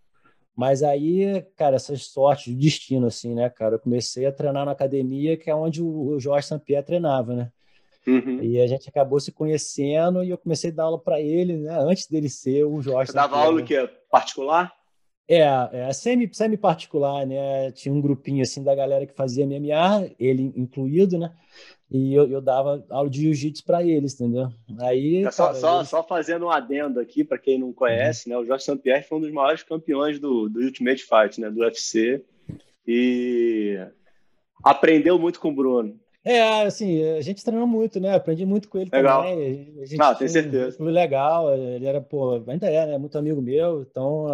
[0.54, 3.76] Mas aí, cara, essas sortes de destino, assim, né, cara?
[3.76, 7.50] Eu comecei a treinar na academia, que é onde o Jorge Sampierre treinava, né?
[8.06, 8.42] Uhum.
[8.42, 11.78] E a gente acabou se conhecendo e eu comecei a dar aula para ele, né?
[11.80, 13.12] Antes dele ser o Jorge.
[13.12, 14.72] Você dava aula que é particular?
[15.28, 17.70] É, é semi, semi particular, né?
[17.70, 21.32] Tinha um grupinho assim da galera que fazia MMA, ele incluído, né?
[21.88, 24.48] E eu, eu dava aula de jiu-jitsu para eles, entendeu?
[24.80, 25.24] Aí.
[25.24, 28.36] É só, cara, só, só, fazendo um adendo aqui, para quem não conhece, uhum.
[28.36, 28.42] né?
[28.42, 29.02] O Jorge St.
[29.08, 31.48] foi um dos maiores campeões do, do Ultimate Fight, né?
[31.48, 32.24] Do UFC.
[32.84, 33.78] E
[34.64, 35.99] aprendeu muito com o Bruno.
[36.22, 38.14] É, assim, a gente treinou muito, né?
[38.14, 39.22] Aprendi muito com ele legal.
[39.22, 39.74] também.
[39.80, 40.76] A gente não, tenho certeza.
[40.76, 42.98] Foi legal, ele era, pô, ainda é, né?
[42.98, 44.26] Muito amigo meu, então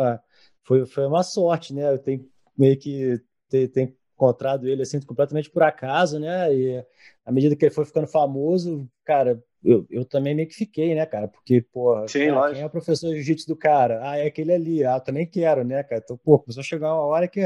[0.64, 1.92] foi, foi uma sorte, né?
[1.92, 3.68] Eu tenho meio que ter
[4.16, 6.52] encontrado ele assim completamente por acaso, né?
[6.52, 6.84] E
[7.24, 11.04] à medida que ele foi ficando famoso, cara, eu, eu também meio que fiquei, né,
[11.04, 11.28] cara?
[11.28, 11.64] Porque,
[12.08, 14.00] Sim, cara, quem é o professor de jiu-jitsu do cara?
[14.02, 14.84] Ah, é aquele ali.
[14.84, 16.00] Ah, eu também quero, né, cara?
[16.02, 17.40] Então, pô, começou a chegar uma hora que,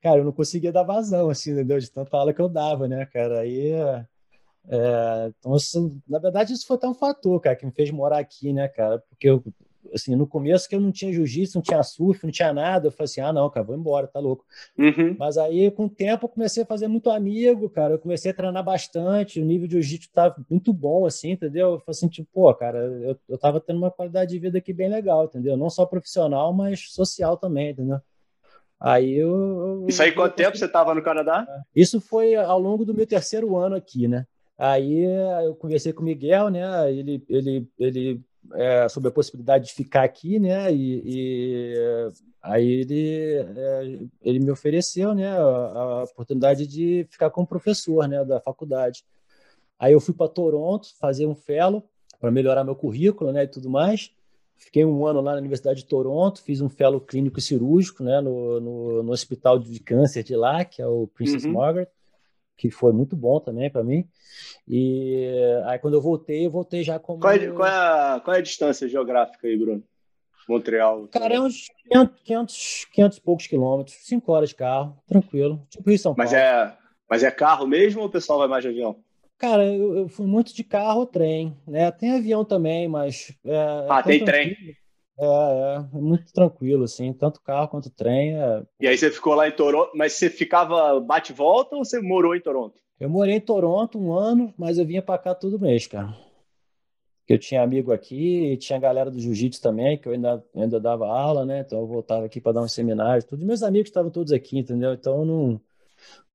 [0.00, 1.78] cara, eu não conseguia dar vazão, assim, entendeu?
[1.78, 3.40] De tanta aula que eu dava, né, cara?
[3.40, 3.72] Aí.
[4.70, 8.18] É, então, assim, na verdade, isso foi até um fator, cara, que me fez morar
[8.18, 8.98] aqui, né, cara?
[9.08, 9.42] Porque eu,
[9.94, 12.92] assim, no começo que eu não tinha jiu-jitsu, não tinha surf, não tinha nada, eu
[12.92, 14.44] falei assim, ah, não, cara, vou embora, tá louco.
[14.78, 15.16] Uhum.
[15.18, 18.34] Mas aí, com o tempo, eu comecei a fazer muito amigo, cara, eu comecei a
[18.34, 21.72] treinar bastante, o nível de jiu-jitsu tava muito bom, assim, entendeu?
[21.72, 24.72] Eu falei assim, tipo, pô, cara, eu, eu tava tendo uma qualidade de vida aqui
[24.72, 25.56] bem legal, entendeu?
[25.56, 28.00] Não só profissional, mas social também, entendeu?
[28.80, 29.84] Aí eu.
[29.88, 31.46] Isso aí, quanto tempo você estava no Canadá?
[31.74, 34.24] Isso foi ao longo do meu terceiro ano aqui, né?
[34.56, 35.04] Aí
[35.44, 36.92] eu conversei com o Miguel, né?
[36.92, 38.20] Ele, ele, ele
[38.54, 40.72] é, sobre a possibilidade de ficar aqui, né?
[40.72, 42.10] E, e
[42.42, 48.24] aí ele, é, ele me ofereceu, né, a, a, oportunidade de ficar como professor, né,
[48.24, 49.04] da faculdade.
[49.78, 51.84] Aí eu fui para Toronto fazer um fellow
[52.20, 54.10] para melhorar meu currículo, né, e tudo mais.
[54.56, 58.58] Fiquei um ano lá na Universidade de Toronto, fiz um fellow clínico cirúrgico, né, no,
[58.58, 61.52] no, no hospital de câncer de lá, que é o Princess uhum.
[61.52, 61.88] Margaret
[62.58, 64.04] que foi muito bom também para mim.
[64.66, 65.24] E
[65.64, 67.20] aí quando eu voltei, eu voltei já como.
[67.20, 69.82] Qual é, qual é, a, qual é a distância geográfica aí, Bruno?
[70.48, 71.06] Montreal.
[71.08, 75.62] Cara, é uns 500, 500, 500 e poucos quilômetros, 5 horas de carro, tranquilo.
[75.68, 76.30] Tipo Rio São Paulo.
[76.30, 76.74] Mas é,
[77.08, 78.96] mas é carro mesmo ou o pessoal vai mais de avião?
[79.36, 81.90] Cara, eu, eu fui muito de carro ou trem, né?
[81.92, 83.32] Tem avião também, mas.
[83.44, 84.56] É, ah, tem trem.
[85.20, 88.40] É, é, é, muito tranquilo, assim, tanto carro quanto trem.
[88.40, 88.62] É...
[88.80, 92.40] E aí você ficou lá em Toronto, mas você ficava bate-volta ou você morou em
[92.40, 92.80] Toronto?
[93.00, 96.14] Eu morei em Toronto um ano, mas eu vinha para cá todo mês, cara.
[97.28, 101.44] Eu tinha amigo aqui, tinha galera do jiu-jitsu também, que eu ainda, ainda dava aula,
[101.44, 101.60] né?
[101.60, 103.44] Então eu voltava aqui para dar um seminário, tudo.
[103.44, 104.94] Meus amigos estavam todos aqui, entendeu?
[104.94, 105.60] Então não.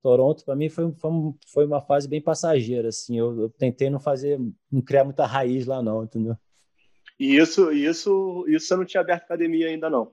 [0.04, 1.12] Toronto para mim foi, foi,
[1.48, 3.17] foi, uma fase bem passageira, assim.
[3.17, 4.38] Eu, eu tentei não fazer,
[4.72, 6.38] não criar muita raiz lá, não, entendeu?
[7.19, 10.12] E isso, isso, isso você não tinha aberto academia ainda, não?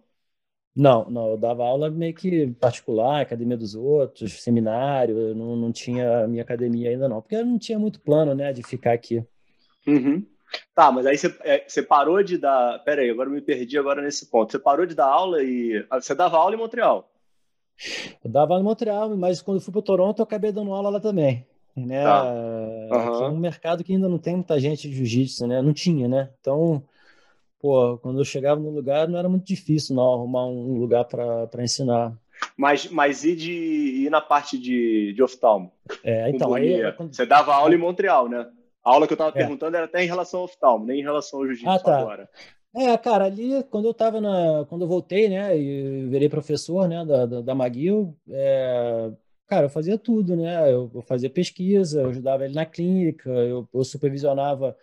[0.75, 5.73] Não, não, eu dava aula meio que particular, academia dos outros, seminário, eu não, não
[5.73, 9.25] tinha minha academia ainda não, porque eu não tinha muito plano, né, de ficar aqui.
[9.87, 10.25] Uhum.
[10.75, 12.79] Tá, mas aí você, é, você parou de dar.
[12.81, 14.51] Pera aí, agora eu me perdi agora nesse ponto.
[14.51, 15.85] Você parou de dar aula e.
[15.89, 17.09] Ah, você dava aula em Montreal?
[18.25, 21.01] Eu dava aula em Montreal, mas quando fui para Toronto eu acabei dando aula lá
[21.01, 21.47] também.
[21.77, 22.03] Né?
[22.03, 22.25] Tá.
[22.25, 23.25] Uhum.
[23.25, 25.63] é um mercado que ainda não tem muita gente de jiu-jitsu, né?
[25.63, 26.31] Não tinha, né?
[26.41, 26.83] Então
[27.61, 31.63] pô, quando eu chegava no lugar não era muito difícil não arrumar um lugar para
[31.63, 32.13] ensinar.
[32.57, 35.73] Mas, mas e de ir na parte de, de oftalmo?
[36.03, 37.15] É, então, aí, quando...
[37.15, 38.47] Você dava aula em Montreal, né?
[38.83, 39.35] A aula que eu estava é.
[39.35, 41.99] perguntando era até em relação ao oftalmo, nem em relação ao jiu-jitsu ah, tá.
[41.99, 42.29] agora.
[42.75, 44.65] É, cara, ali quando eu tava na.
[44.69, 45.59] Quando eu voltei, né?
[45.59, 49.11] E virei professor né, da, da, da McGill, é,
[49.47, 50.73] cara, eu fazia tudo, né?
[50.73, 54.77] Eu, eu, fazia pesquisa, eu ajudava ele na clínica, eu, eu supervisionava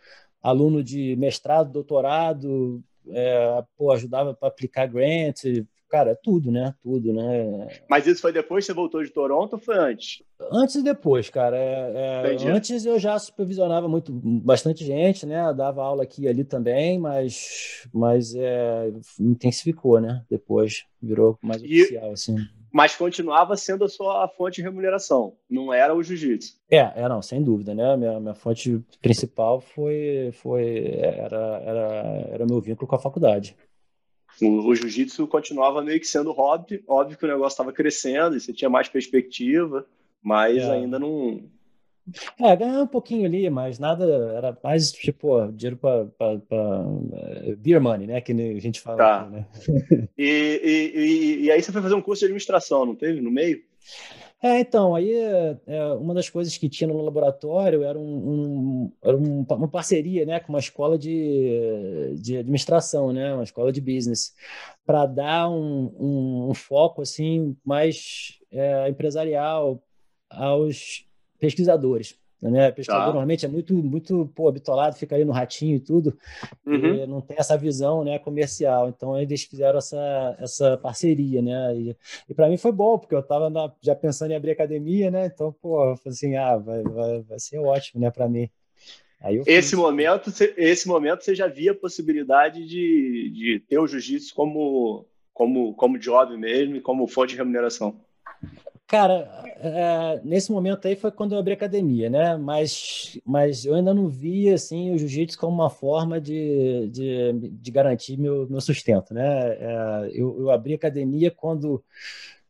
[0.47, 5.43] aluno de mestrado, doutorado, é, pô, ajudava para aplicar grant,
[5.89, 6.73] cara, tudo, né?
[6.81, 7.67] Tudo, né?
[7.89, 10.23] Mas isso foi depois que você voltou de Toronto ou foi antes?
[10.51, 11.57] Antes e depois, cara.
[11.57, 15.53] É, é, antes eu já supervisionava muito, bastante gente, né?
[15.53, 20.23] dava aula aqui e ali também, mas, mas é, intensificou, né?
[20.29, 22.37] Depois virou mais e, oficial, assim
[22.78, 26.58] mas continuava sendo a sua fonte de remuneração, não era o jiu-jitsu.
[26.69, 27.98] É, é, não, sem dúvida, né?
[27.98, 33.56] Minha, minha fonte principal foi, foi era, era, era meu vínculo com a faculdade.
[34.40, 38.40] O, o jiu-jitsu continuava meio que sendo hobby, óbvio que o negócio estava crescendo e
[38.40, 39.84] você tinha mais perspectiva,
[40.21, 40.69] mas é.
[40.69, 41.50] ainda não,
[42.39, 44.05] é, ganhar um pouquinho ali, mas nada,
[44.35, 48.21] era mais tipo dinheiro para uh, beer money, né?
[48.21, 48.97] Que a gente fala.
[48.97, 49.21] Tá.
[49.21, 49.47] Aqui, né?
[50.17, 53.21] e, e, e, e, aí você foi fazer um curso de administração, não teve?
[53.21, 53.62] No meio?
[54.41, 59.17] É, então, aí é, uma das coisas que tinha no laboratório era, um, um, era
[59.17, 64.35] um, uma parceria né, com uma escola de, de administração, né, uma escola de business,
[64.85, 69.81] para dar um, um, foco assim mais é, empresarial
[70.29, 71.06] aos
[71.40, 72.17] pesquisadores.
[72.42, 72.71] Né?
[72.71, 73.13] Pesquisador tá.
[73.13, 76.15] normalmente é muito, muito pô, bitolado, fica ali no ratinho e tudo,
[76.65, 76.94] uhum.
[76.94, 78.90] e não tem essa visão né, comercial.
[78.90, 81.75] Então eles fizeram essa, essa parceria, né?
[81.75, 81.98] E,
[82.29, 85.25] e para mim foi bom, porque eu estava já pensando em abrir academia, né?
[85.25, 88.48] Então, pô, assim, ah, vai, vai, vai ser ótimo, né, para mim.
[89.48, 95.08] esse momento, esse momento você já via a possibilidade de, de ter o jiu-jitsu como,
[95.33, 98.00] como, como job mesmo e como fonte de remuneração.
[98.88, 102.38] Cara, é, nesse momento aí foi quando eu abri academia, né?
[102.38, 107.71] Mas, mas eu ainda não via assim, o jiu-jitsu como uma forma de, de, de,
[107.71, 109.25] garantir meu, meu sustento, né?
[109.60, 111.83] É, eu, eu abri academia quando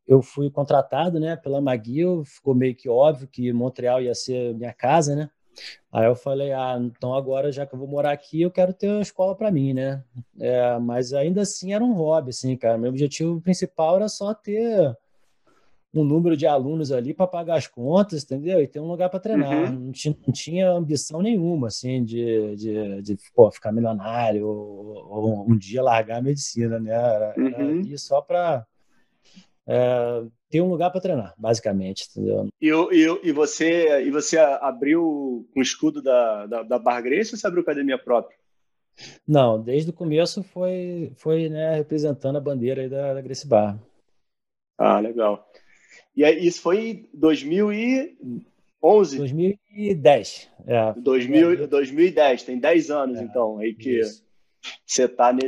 [0.08, 4.74] eu fui contratado né, pela McGill, ficou meio que óbvio que Montreal ia ser minha
[4.74, 5.30] casa, né?
[5.92, 8.90] Aí eu falei, ah, então agora já que eu vou morar aqui, eu quero ter
[8.90, 10.04] uma escola para mim, né?
[10.40, 12.78] É, mas ainda assim era um hobby, assim, cara.
[12.78, 14.96] Meu objetivo principal era só ter
[16.02, 18.62] um número de alunos ali para pagar as contas, entendeu?
[18.62, 19.72] E ter um lugar para treinar.
[19.72, 19.80] Uhum.
[19.80, 25.50] Não, tinha, não, tinha, ambição nenhuma, assim, de, de, de pô, ficar milionário ou, ou,
[25.50, 26.91] um dia largar a medicina, né?
[26.91, 27.82] Era, uhum.
[27.88, 28.66] era só para
[29.68, 32.48] é, ter um lugar para treinar, basicamente, entendeu?
[32.62, 37.34] E, e, e, você, e você abriu com o escudo da, da, da Bar Grace
[37.34, 38.38] ou você abriu academia própria?
[39.28, 43.78] Não, desde o começo foi, foi né, representando a bandeira da, da Grace Bar.
[44.78, 45.48] Ah, legal.
[46.18, 49.18] E isso foi em 2011?
[49.18, 50.49] 2010.
[50.65, 50.93] É.
[50.97, 54.26] 2000, 2010, tem 10 anos, é, então, aí que isso.
[54.84, 55.41] você está né,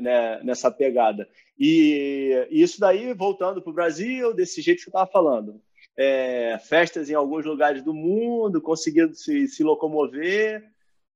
[0.00, 1.28] né, nessa pegada.
[1.58, 5.60] E isso daí, voltando para o Brasil, desse jeito que você estava falando.
[5.94, 10.64] É, festas em alguns lugares do mundo, conseguindo se, se locomover,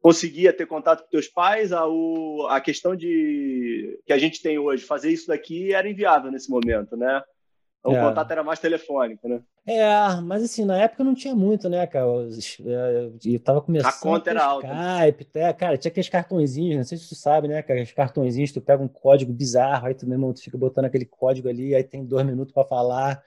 [0.02, 4.58] conseguia ter contato com teus pais, a, o, a questão de que a gente tem
[4.58, 7.22] hoje, fazer isso daqui era inviável nesse momento, né?
[7.84, 8.00] O é.
[8.00, 9.42] contato era mais telefônico, né?
[9.66, 12.06] É, mas assim, na época não tinha muito, né, cara?
[12.06, 13.88] É, eu tava começando.
[13.88, 14.66] A conta era alta.
[14.66, 17.82] Skype, até, cara, tinha aqueles cartõezinhos, não sei se tu sabe, né, cara?
[17.82, 21.48] Os cartõezinhos, tu pega um código bizarro, aí tu mesmo tu fica botando aquele código
[21.48, 23.22] ali, aí tem dois minutos para falar.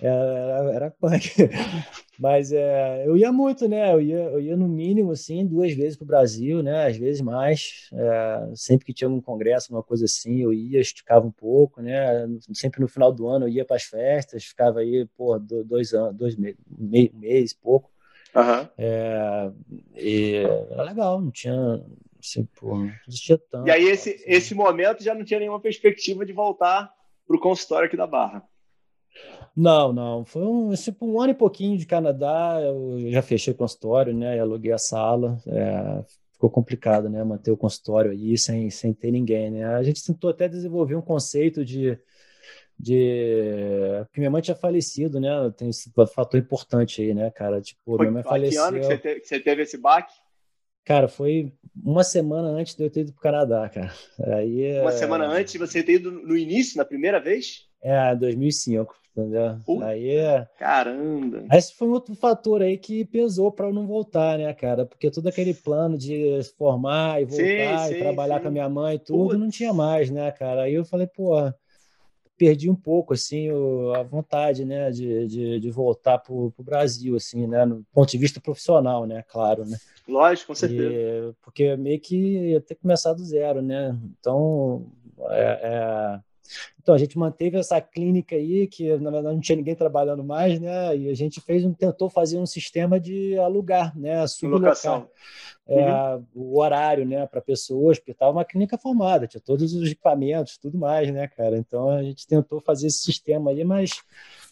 [0.00, 1.32] É, era, era punk.
[2.18, 3.92] Mas é, eu ia muito, né?
[3.92, 6.86] Eu ia, eu ia no mínimo, assim, duas vezes para o Brasil, né?
[6.86, 7.88] Às vezes mais.
[7.92, 12.28] É, sempre que tinha um congresso, uma coisa assim, eu ia, esticava um pouco, né?
[12.52, 15.40] Sempre no final do ano eu ia para as festas, ficava aí, por
[15.72, 17.90] dois anos, dois meses, meio mês, pouco.
[18.34, 18.68] Uhum.
[18.78, 19.50] É,
[19.96, 20.34] e
[20.70, 21.82] era legal, não tinha.
[22.22, 23.66] Assim, pô, não existia tanto.
[23.66, 24.24] E aí, esse, assim.
[24.26, 26.92] esse momento já não tinha nenhuma perspectiva de voltar
[27.26, 28.42] para o consultório aqui da Barra.
[29.56, 30.24] Não, não.
[30.24, 32.60] Foi um, tipo, um ano e pouquinho de Canadá.
[32.62, 34.36] Eu já fechei o consultório, né?
[34.36, 35.36] E aluguei a sala.
[35.46, 37.22] É, ficou complicado, né?
[37.24, 39.64] Manter o consultório aí sem, sem ter ninguém, né?
[39.64, 41.98] A gente tentou até desenvolver um conceito de,
[42.78, 45.30] de porque minha mãe tinha falecido, né?
[45.56, 47.60] Tem esse fator importante aí, né, cara?
[47.60, 48.62] Tipo, foi, minha mãe faleceu.
[48.62, 50.14] Que ano que você teve, que você teve esse baque?
[50.84, 51.52] Cara, foi
[51.82, 53.92] uma semana antes de eu ter ido para o Canadá, cara.
[54.36, 54.96] Aí, uma é...
[54.96, 57.68] semana antes de você ter ido no início, na primeira vez?
[57.80, 59.58] É, 2005 entendeu?
[59.66, 60.46] Uh, aí é.
[60.58, 61.44] Caramba!
[61.52, 64.86] Esse foi um outro fator aí que pesou para eu não voltar, né, cara?
[64.86, 68.42] Porque todo aquele plano de formar e voltar sim, e sim, trabalhar sim.
[68.42, 70.62] com a minha mãe e tudo, não tinha mais, né, cara?
[70.62, 71.34] Aí eu falei, pô,
[72.42, 73.48] perdi um pouco, assim,
[73.96, 78.18] a vontade, né, de, de, de voltar para o Brasil, assim, né, no ponto de
[78.18, 79.76] vista profissional, né, claro, né.
[80.08, 80.92] Lógico, com certeza.
[80.92, 84.86] E, porque meio que ia ter que começar do zero, né, então,
[85.30, 86.20] é, é
[86.80, 90.58] então a gente manteve essa clínica aí, que na verdade não tinha ninguém trabalhando mais,
[90.60, 90.96] né?
[90.96, 94.26] E a gente fez um, tentou fazer um sistema de alugar, né?
[94.26, 94.72] Sublocar
[95.66, 96.26] é, uhum.
[96.34, 100.76] o horário, né, para pessoas, porque estava uma clínica formada, tinha todos os equipamentos, tudo
[100.76, 101.56] mais, né, cara?
[101.56, 104.02] Então a gente tentou fazer esse sistema aí, mas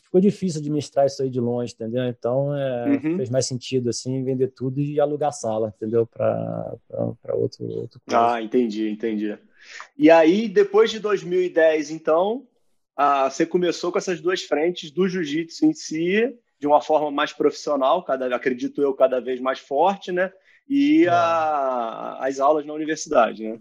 [0.03, 2.05] ficou difícil administrar isso aí de longe, entendeu?
[2.05, 3.17] Então é, uhum.
[3.17, 6.07] fez mais sentido assim vender tudo e alugar sala, entendeu?
[6.07, 6.77] Para
[7.35, 9.37] outro, outro Ah, entendi, entendi.
[9.97, 12.47] E aí, depois de 2010, então,
[12.97, 17.33] ah, você começou com essas duas frentes do jiu-jitsu em si, de uma forma mais
[17.33, 20.31] profissional, cada, acredito eu, cada vez mais forte, né?
[20.69, 21.09] E é.
[21.09, 23.59] a, as aulas na universidade, né?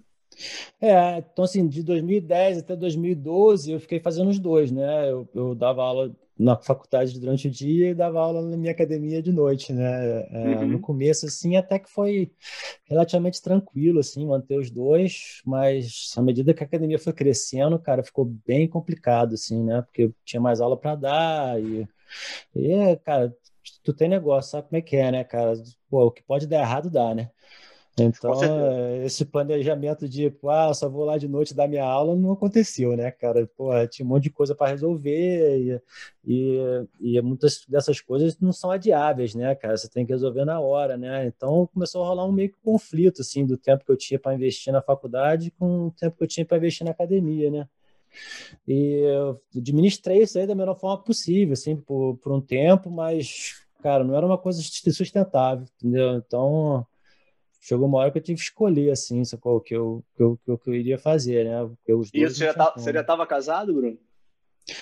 [0.79, 5.09] É, então assim, de 2010 até 2012 eu fiquei fazendo os dois, né?
[5.09, 9.21] Eu, eu dava aula na faculdade durante o dia e dava aula na minha academia
[9.21, 10.21] de noite, né?
[10.31, 10.67] É, uhum.
[10.69, 12.31] No começo, assim, até que foi
[12.85, 18.03] relativamente tranquilo, assim, manter os dois, mas à medida que a academia foi crescendo, cara,
[18.03, 19.81] ficou bem complicado, assim, né?
[19.81, 21.87] Porque eu tinha mais aula para dar e
[22.55, 23.35] E, cara,
[23.83, 25.53] tu tem negócio, sabe como é que é, né, cara?
[25.89, 27.31] Pô, o que pode dar errado, dá, né?
[28.03, 28.33] Então,
[29.03, 33.11] esse planejamento de, ah, só vou lá de noite dar minha aula, não aconteceu, né,
[33.11, 33.47] cara?
[33.57, 35.81] Pô, tinha um monte de coisa para resolver e,
[36.25, 39.77] e, e, muitas dessas coisas não são adiáveis, né, cara?
[39.77, 41.27] Você tem que resolver na hora, né?
[41.27, 44.33] Então, começou a rolar um meio que conflito, assim, do tempo que eu tinha para
[44.33, 47.67] investir na faculdade com o tempo que eu tinha para investir na academia, né?
[48.67, 53.63] E eu administrei isso aí da melhor forma possível, assim, por, por um tempo, mas,
[53.81, 56.15] cara, não era uma coisa sustentável, entendeu?
[56.15, 56.85] Então
[57.59, 60.51] chegou uma hora que eu tive que escolher, assim, o que eu, que eu, que
[60.51, 61.67] eu, que eu iria fazer, né?
[61.67, 63.97] Porque os e você já, tá, você já estava casado, Bruno?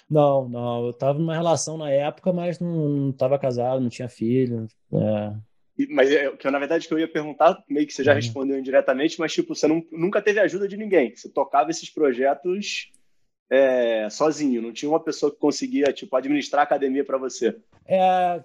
[0.10, 4.68] Não, não, eu estava numa relação na época, mas não estava casado, não tinha filho.
[4.92, 5.34] É.
[5.90, 8.18] Mas é, que na verdade que eu ia perguntar, meio que você já uhum.
[8.18, 11.16] respondeu indiretamente, mas tipo, você não, nunca teve ajuda de ninguém.
[11.16, 12.92] Você tocava esses projetos
[13.50, 17.56] é, sozinho, não tinha uma pessoa que conseguia tipo administrar a academia para você.
[17.86, 18.44] É,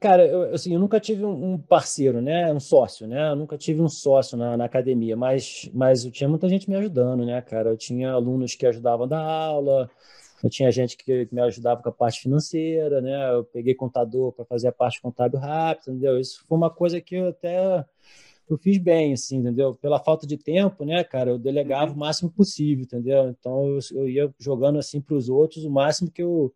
[0.00, 2.52] Cara, eu, assim, eu nunca tive um parceiro, né?
[2.52, 3.30] Um sócio, né?
[3.30, 6.76] Eu nunca tive um sócio na, na, academia, mas, mas eu tinha muita gente me
[6.76, 7.70] ajudando, né, cara?
[7.70, 9.90] Eu tinha alunos que ajudavam a dar aula,
[10.42, 13.34] eu tinha gente que me ajudava com a parte financeira, né?
[13.34, 16.18] Eu peguei contador para fazer a parte contábil rápida, entendeu?
[16.20, 17.84] Isso foi uma coisa que eu até
[18.48, 19.74] eu fiz bem, assim, entendeu?
[19.74, 21.30] Pela falta de tempo, né, cara?
[21.30, 21.96] Eu delegava uhum.
[21.96, 23.28] o máximo possível, entendeu?
[23.30, 26.54] Então eu, eu ia jogando assim para os outros o máximo que eu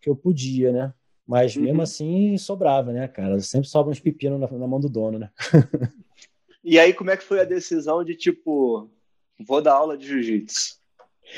[0.00, 0.94] que eu podia, né?
[1.26, 1.62] Mas uhum.
[1.62, 3.40] mesmo assim sobrava, né, cara?
[3.40, 5.30] Sempre sobra uns pepinos na, na mão do dono, né?
[6.62, 8.90] e aí, como é que foi a decisão de tipo,
[9.46, 10.78] vou dar aula de jiu-jitsu?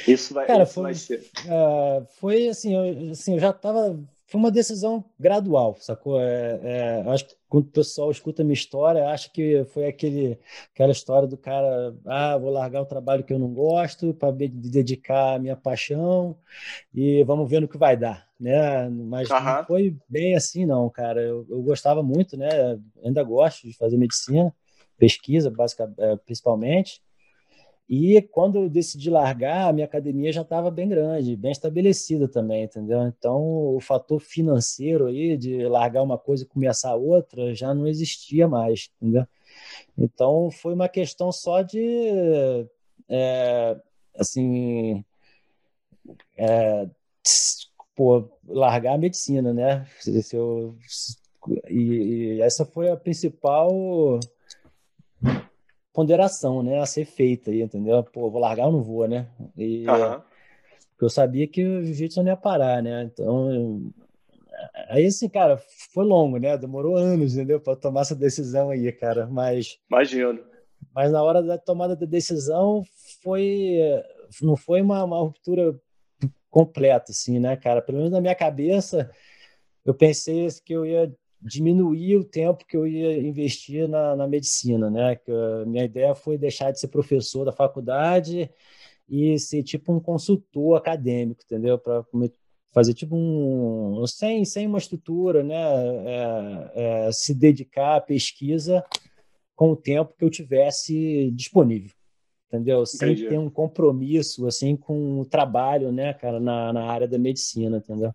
[0.06, 1.20] Isso vai, cara, isso foi, vai ser.
[1.44, 3.98] Uh, foi assim eu, assim, eu já tava.
[4.26, 6.20] Foi uma decisão gradual, sacou?
[6.20, 10.38] É, é, acho que quando o pessoal escuta a minha história, acha que foi aquele,
[10.74, 14.48] aquela história do cara, ah, vou largar o trabalho que eu não gosto para me
[14.48, 16.36] dedicar à minha paixão
[16.92, 18.88] e vamos ver no que vai dar né?
[18.88, 19.42] Mas uhum.
[19.42, 21.20] não foi bem assim, não, cara.
[21.20, 22.48] Eu, eu, gostava muito, né?
[23.04, 24.54] Ainda gosto de fazer medicina,
[24.98, 27.02] pesquisa, basicamente, é, principalmente.
[27.88, 32.64] E quando eu decidi largar, a minha academia já estava bem grande, bem estabelecida também,
[32.64, 33.02] entendeu?
[33.06, 38.48] Então, o fator financeiro aí de largar uma coisa e começar outra já não existia
[38.48, 39.24] mais, entendeu?
[39.96, 42.66] Então, foi uma questão só de,
[43.08, 43.80] é,
[44.18, 45.04] assim,
[46.36, 46.88] é,
[47.94, 49.86] pô, largar a medicina, né?
[50.00, 50.76] Se eu,
[51.68, 54.18] e, e, essa foi a principal
[55.96, 58.04] ponderação, né, a ser feita, entendeu?
[58.04, 59.26] Pô, vou largar ou não vou, né?
[59.56, 60.20] E uhum.
[61.00, 63.04] eu sabia que o jiu-jitsu não ia parar, né?
[63.04, 63.90] Então,
[64.90, 65.56] aí assim, cara,
[65.94, 66.58] foi longo, né?
[66.58, 67.58] Demorou anos, entendeu?
[67.58, 69.26] Para tomar essa decisão aí, cara.
[69.26, 70.44] Mas imagino.
[70.94, 72.82] Mas na hora da tomada da decisão
[73.22, 73.78] foi
[74.42, 75.80] não foi uma, uma ruptura
[76.50, 77.80] completo, assim, né, cara?
[77.80, 79.10] Pelo menos na minha cabeça,
[79.82, 81.10] eu pensei que eu ia
[81.46, 85.16] diminuir o tempo que eu ia investir na, na medicina, né?
[85.16, 88.50] Que a minha ideia foi deixar de ser professor da faculdade
[89.08, 91.78] e ser tipo um consultor acadêmico, entendeu?
[91.78, 92.04] Para
[92.72, 95.54] fazer tipo um sem sem uma estrutura, né?
[95.54, 98.84] É, é, se dedicar à pesquisa
[99.54, 101.92] com o tempo que eu tivesse disponível
[102.48, 102.86] entendeu?
[102.86, 103.28] Sem Entendi.
[103.28, 108.14] ter um compromisso, assim, com o trabalho, né, cara, na, na área da medicina, entendeu?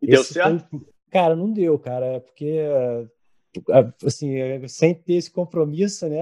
[0.00, 0.68] E Esse deu certo?
[0.70, 0.95] Foi...
[1.10, 2.58] Cara, não deu, cara, porque,
[4.04, 4.34] assim,
[4.68, 6.20] sem ter esse compromisso, né,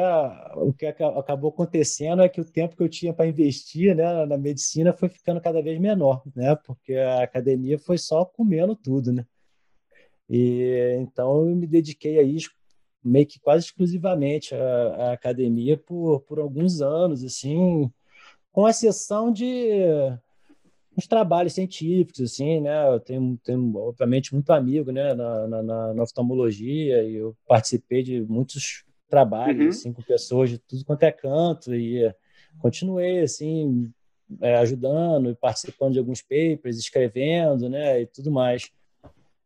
[0.57, 4.37] o que acabou acontecendo é que o tempo que eu tinha para investir, né, na
[4.37, 9.27] medicina foi ficando cada vez menor, né, porque a academia foi só comendo tudo, né.
[10.29, 12.51] E então eu me dediquei a isso
[13.03, 17.91] meio que quase exclusivamente a, a, academia por, por alguns anos, assim,
[18.51, 19.69] com exceção de
[20.97, 22.89] uns trabalhos científicos, assim, né?
[22.89, 28.21] Eu tenho, tenho obviamente, muito amigo, né, na, na, na oftalmologia e eu participei de
[28.23, 29.69] muitos trabalhos, uhum.
[29.69, 32.13] assim, com pessoas de tudo quanto é canto e
[32.59, 33.93] continuei, assim,
[34.41, 38.71] é, ajudando e participando de alguns papers, escrevendo, né, e tudo mais.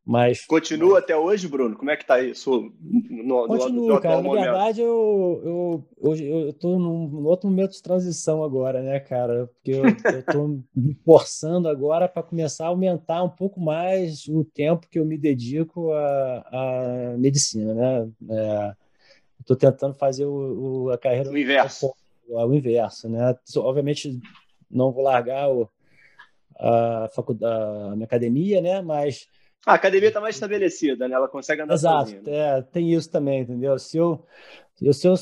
[0.08, 1.76] Mas continua até hoje, Bruno?
[1.76, 2.72] Como é que tá isso?
[2.80, 4.22] No, Continua, no, cara.
[4.22, 9.48] Na verdade, eu, eu hoje eu tô num outro momento de transição agora, né, cara?
[9.48, 14.44] Porque eu, eu tô me forçando agora para começar a aumentar um pouco mais o
[14.46, 18.08] tempo que eu me dedico à, à medicina, né?
[18.30, 18.72] É,
[19.40, 21.92] Estou tentando fazer o, o, a carreira o inverso,
[22.26, 23.36] o inverso, né?
[23.58, 24.18] Obviamente
[24.70, 25.68] não vou largar o,
[26.58, 28.80] a faculdade, a minha academia, né?
[28.80, 29.26] Mas
[29.66, 31.14] a academia está mais estabelecida, né?
[31.14, 32.22] Ela consegue andar Exato, sozinha.
[32.22, 32.58] Né?
[32.58, 33.78] É, tem isso também, entendeu?
[33.78, 34.24] Se eu,
[34.92, 35.14] se eu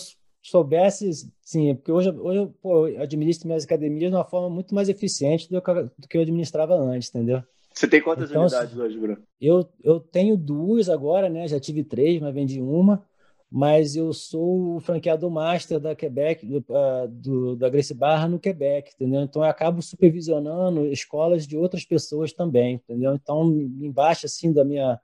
[0.43, 1.11] soubesse,
[1.43, 5.51] sim, porque hoje, hoje pô, eu administro minhas academias de uma forma muito mais eficiente
[5.51, 7.43] do que, do que eu administrava antes, entendeu?
[7.73, 9.19] Você tem quantas então, unidades hoje, Bruno?
[9.41, 11.47] Eu, eu tenho duas agora, né?
[11.47, 13.05] Já tive três, mas vendi uma.
[13.51, 18.41] Mas eu sou o franqueador master da Quebec, do, uh, do, da Grace Barra no
[18.41, 19.23] Quebec, entendeu?
[19.23, 23.15] Então eu acabo supervisionando escolas de outras pessoas também, entendeu?
[23.15, 23.49] Então
[23.81, 25.01] embaixo assim da minha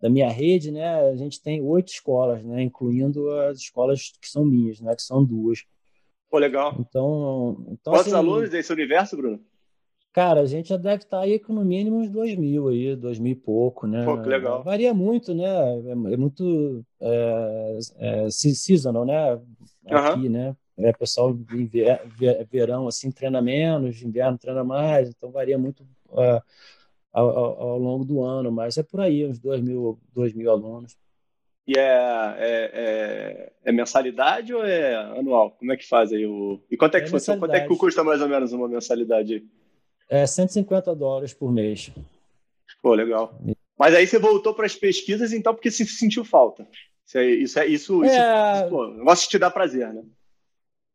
[0.00, 4.44] da minha rede, né, a gente tem oito escolas, né, incluindo as escolas que são
[4.44, 5.64] minhas, né, que são duas.
[6.30, 6.76] Pô, legal.
[6.78, 9.40] Então, então quantos assim, alunos desse universo, Bruno?
[10.16, 13.18] Cara, a gente já deve estar aí com no mínimo uns dois mil aí, dois
[13.18, 14.02] mil e pouco, né?
[14.02, 14.62] Pô, que legal.
[14.62, 15.44] Varia muito, né?
[15.44, 19.38] É, é muito é, é, seasonal, né?
[19.84, 20.30] Aqui, uhum.
[20.30, 20.56] né?
[20.78, 26.40] É, pessoal em verão, assim, treina menos, inverno treina mais, então varia muito uh,
[27.12, 30.50] ao, ao, ao, longo do ano, mas é por aí, uns dois mil, dois mil
[30.50, 30.96] alunos.
[31.68, 35.50] E é, é, é, é, mensalidade ou é anual?
[35.50, 36.58] Como é que faz aí o.
[36.70, 37.38] E quanto é que é funciona?
[37.38, 39.44] Quanto é que custa mais ou menos uma mensalidade?
[40.08, 41.90] É 150 dólares por mês.
[42.80, 43.38] Pô, legal.
[43.78, 46.66] Mas aí você voltou para as pesquisas, então, porque se sentiu falta.
[47.06, 48.60] Isso é isso, é, isso, é...
[48.60, 50.02] isso pô, negócio te dá prazer, né?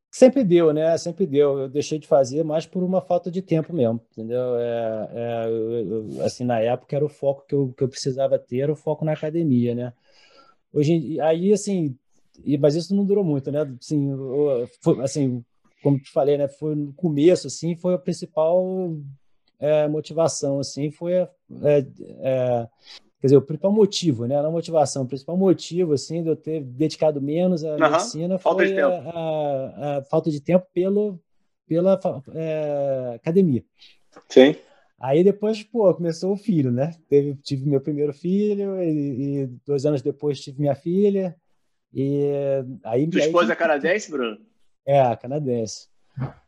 [0.09, 0.97] Sempre deu, né?
[0.97, 1.57] Sempre deu.
[1.59, 4.57] Eu deixei de fazer mais por uma falta de tempo mesmo, entendeu?
[4.57, 8.59] É, é eu, assim, na época era o foco que eu, que eu precisava ter,
[8.59, 9.93] era o foco na academia, né?
[10.74, 11.97] Hoje, aí, assim,
[12.59, 13.62] mas isso não durou muito, né?
[13.80, 14.12] Assim,
[14.82, 15.45] foi, assim
[15.82, 16.48] como te falei, né?
[16.48, 18.96] Foi no começo, assim, foi a principal
[19.60, 21.30] é, motivação, assim, foi a,
[21.64, 21.86] é,
[22.20, 22.68] é,
[23.20, 24.42] quer dizer, o principal motivo, né?
[24.42, 27.80] Não motivação, o principal motivo, assim, de eu ter dedicado menos à uhum.
[27.80, 31.20] medicina foi a, a, a, falta de tempo pelo,
[31.68, 32.00] pela
[32.34, 33.64] é, academia.
[34.30, 34.56] Sim.
[35.00, 36.96] Aí depois, pô, começou o filho, né?
[37.10, 41.36] Teve, tive meu primeiro filho e, e dois anos depois tive minha filha.
[41.92, 42.30] E
[42.84, 43.08] aí.
[43.08, 44.38] Tua esposa é canadense, Bruno?
[44.86, 45.88] É, canadense.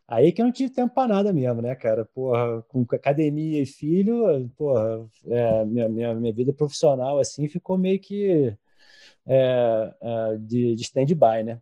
[0.06, 2.04] Aí que eu não tive tempo para nada mesmo, né, cara?
[2.04, 7.98] Porra, com academia e filho, porra, é, minha, minha, minha vida profissional, assim, ficou meio
[7.98, 8.54] que
[9.26, 11.60] é, é, de, de stand-by, né?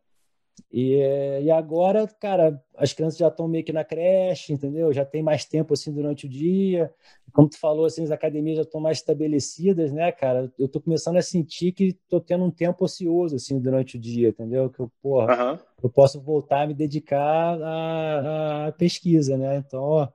[0.73, 0.99] E,
[1.43, 4.93] e agora, cara, as crianças já estão meio que na creche, entendeu?
[4.93, 6.93] Já tem mais tempo assim durante o dia.
[7.33, 10.53] Como tu falou, assim, as academias já estão mais estabelecidas, né, cara?
[10.59, 14.29] Eu tô começando a sentir que tô tendo um tempo ocioso assim durante o dia,
[14.29, 14.71] entendeu?
[14.71, 15.59] Que eu, porra, uhum.
[15.83, 19.57] eu posso voltar a me dedicar à, à pesquisa, né?
[19.57, 20.09] Então, ó,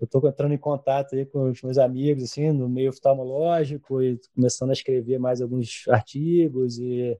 [0.00, 4.20] eu estou entrando em contato aí com os meus amigos assim no meio oftalmológico e
[4.34, 7.16] começando a escrever mais alguns artigos e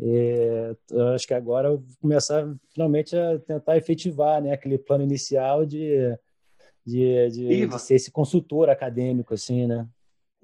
[0.00, 0.74] é,
[1.14, 6.16] acho que agora eu vou começar finalmente a tentar efetivar né, aquele plano inicial de,
[6.84, 9.86] de, de, de ser esse consultor acadêmico, assim, né?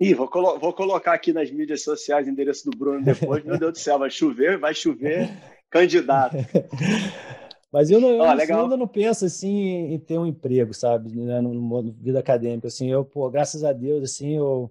[0.00, 3.44] Ih, vou, colo vou, colocar aqui nas mídias sociais o endereço do Bruno depois.
[3.44, 5.30] Meu Deus do céu, vai chover, vai chover
[5.70, 6.36] candidato.
[7.70, 11.10] Mas eu, não, eu, ah, eu, ainda não penso assim em ter um emprego, sabe,
[11.16, 12.68] né, no, no vida acadêmica.
[12.68, 14.70] Assim, eu, pô, graças a Deus, assim, eu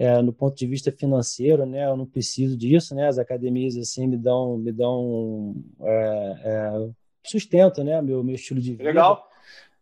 [0.00, 4.06] é, no ponto de vista financeiro, né, eu não preciso disso, né, as academias assim
[4.06, 6.90] me dão me dão é, é,
[7.22, 8.84] sustento, né, meu meu estilo de vida.
[8.84, 9.28] Legal.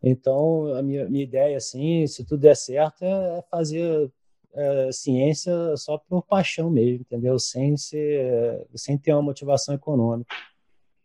[0.02, 4.10] Então a minha, minha ideia assim, se tudo der certo, é fazer
[4.54, 7.38] é, ciência só por paixão mesmo, entendeu?
[7.38, 10.34] Sem ser sem ter uma motivação econômica.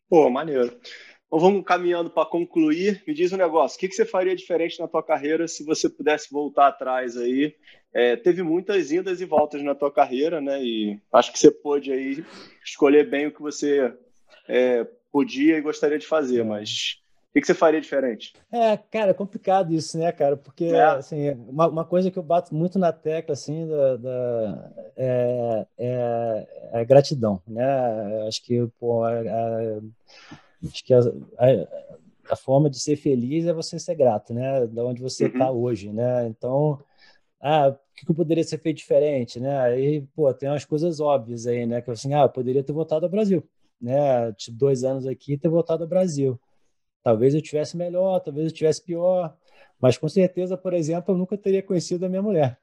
[0.09, 0.75] Pô, maneiro.
[1.33, 3.01] Então vamos caminhando para concluir.
[3.07, 5.89] Me diz um negócio: o que, que você faria diferente na tua carreira se você
[5.89, 7.55] pudesse voltar atrás aí?
[7.91, 10.63] É, teve muitas indas e voltas na tua carreira, né?
[10.63, 12.23] E acho que você pôde aí
[12.63, 13.91] escolher bem o que você
[14.47, 16.43] é, podia e gostaria de fazer, é.
[16.43, 18.33] mas o que, que, você faria diferente?
[18.51, 20.37] É, cara, é complicado isso, né, cara?
[20.37, 20.83] Porque, é.
[20.83, 26.47] assim, uma, uma, coisa que eu bato muito na tecla, assim, da, da é, é,
[26.73, 28.27] é, gratidão, né?
[28.27, 29.79] Acho que, pô, a, a,
[30.65, 34.65] Acho que a, a, a, forma de ser feliz é você ser grato, né?
[34.67, 35.61] Da onde você está uhum.
[35.61, 36.27] hoje, né?
[36.27, 36.79] Então,
[37.41, 39.59] ah, o que, poderia ser feito diferente, né?
[39.59, 41.81] Aí, pô, tem umas coisas óbvias aí, né?
[41.81, 43.43] Que assim, ah, eu poderia ter voltado ao Brasil,
[43.81, 44.31] né?
[44.33, 46.39] Tipo, dois anos aqui ter voltado ao Brasil.
[47.03, 49.35] Talvez eu tivesse melhor, talvez eu tivesse pior,
[49.79, 52.57] mas com certeza, por exemplo, eu nunca teria conhecido a minha mulher.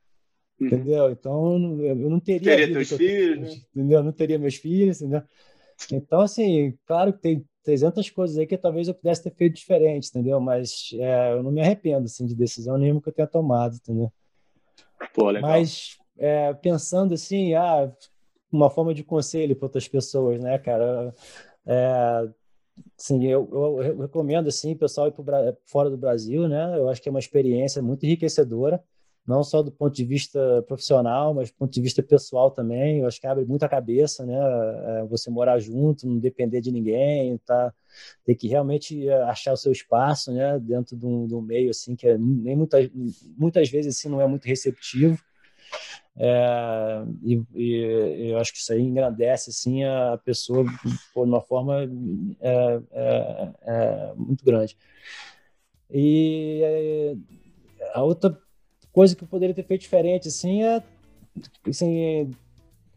[0.59, 0.66] Uhum.
[0.66, 1.11] Entendeu?
[1.11, 2.57] Então, eu não teria.
[2.57, 3.62] Teria teus filhos, né?
[3.74, 3.98] entendeu?
[3.98, 5.22] Eu não teria meus filhos, entendeu?
[5.92, 10.09] Então, assim, claro que tem 300 coisas aí que talvez eu pudesse ter feito diferente,
[10.09, 10.41] entendeu?
[10.41, 14.13] Mas é, eu não me arrependo, assim, de decisão nenhuma que eu tenha tomado, entendeu?
[15.15, 15.33] Pô.
[15.41, 17.93] Mas é, pensando assim, ah,
[18.51, 21.15] uma forma de conselho para outras pessoas, né, cara?
[21.67, 22.29] É,
[22.99, 26.79] assim, eu, eu, recomendo, assim, pessoal ir para fora do Brasil, né?
[26.79, 28.83] Eu acho que é uma experiência muito enriquecedora
[29.27, 33.01] não só do ponto de vista profissional, mas do ponto de vista pessoal também.
[33.01, 34.35] Eu acho que abre muita cabeça, né?
[34.35, 37.73] É, você morar junto, não depender de ninguém, tá?
[38.25, 40.59] Ter que realmente achar o seu espaço, né?
[40.59, 42.91] Dentro de um, de um meio assim que é, nem muitas,
[43.37, 45.18] muitas vezes assim não é muito receptivo.
[46.16, 50.71] É, e, e, eu acho que isso aí engrandece assim, a pessoa de
[51.14, 51.89] uma forma
[52.41, 54.77] é, é, é muito grande.
[55.91, 57.14] E é,
[57.95, 58.39] a outra
[58.93, 60.82] coisa que eu poderia ter feito diferente assim, é
[61.66, 62.30] assim,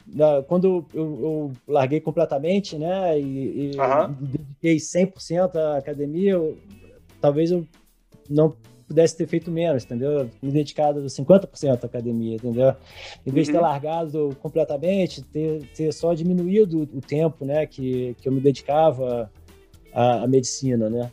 [0.06, 4.16] da, quando eu, eu, larguei completamente, né, e, e uhum.
[4.20, 6.58] dediquei 100% à academia, eu,
[7.22, 7.66] talvez eu
[8.30, 8.56] não
[8.88, 10.30] pudesse ter feito menos, entendeu?
[10.42, 12.76] Me dedicado 50% à academia, entendeu?
[13.26, 13.52] Em vez uhum.
[13.54, 13.64] de ter uhum.
[13.64, 19.32] largado completamente, ter, ter só diminuído o tempo, né, que, que eu me dedicava
[19.94, 21.12] à, à medicina, né?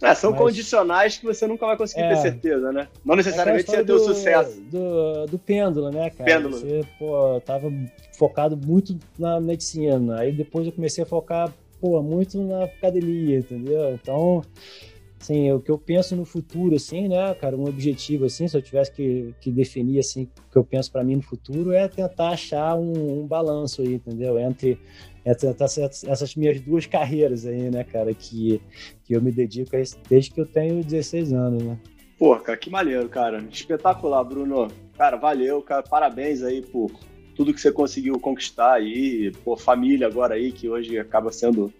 [0.00, 2.88] É, são Mas, condicionais que você nunca vai conseguir é, ter certeza, né?
[3.04, 4.60] Não necessariamente você ter o sucesso.
[4.60, 6.24] Do, do pêndulo, né, cara?
[6.24, 6.56] Pêndulo.
[6.56, 7.72] Você, pô, tava
[8.16, 10.20] focado muito na medicina.
[10.20, 13.92] Aí depois eu comecei a focar, pô, muito na academia, entendeu?
[13.94, 14.42] Então,
[15.20, 18.62] assim, o que eu penso no futuro, assim, né, cara, um objetivo, assim, se eu
[18.62, 22.30] tivesse que, que definir, assim, o que eu penso para mim no futuro é tentar
[22.30, 24.38] achar um, um balanço aí, entendeu?
[24.38, 24.78] Entre
[25.28, 28.60] essas, essas minhas duas carreiras aí, né, cara, que,
[29.04, 31.78] que eu me dedico a isso desde que eu tenho 16 anos, né?
[32.18, 33.44] Pô, cara, que maneiro, cara.
[33.50, 34.68] Espetacular, Bruno.
[34.96, 35.84] Cara, valeu, cara.
[35.84, 36.90] Parabéns aí por
[37.36, 39.30] tudo que você conseguiu conquistar aí.
[39.44, 41.72] Pô, família agora aí, que hoje acaba sendo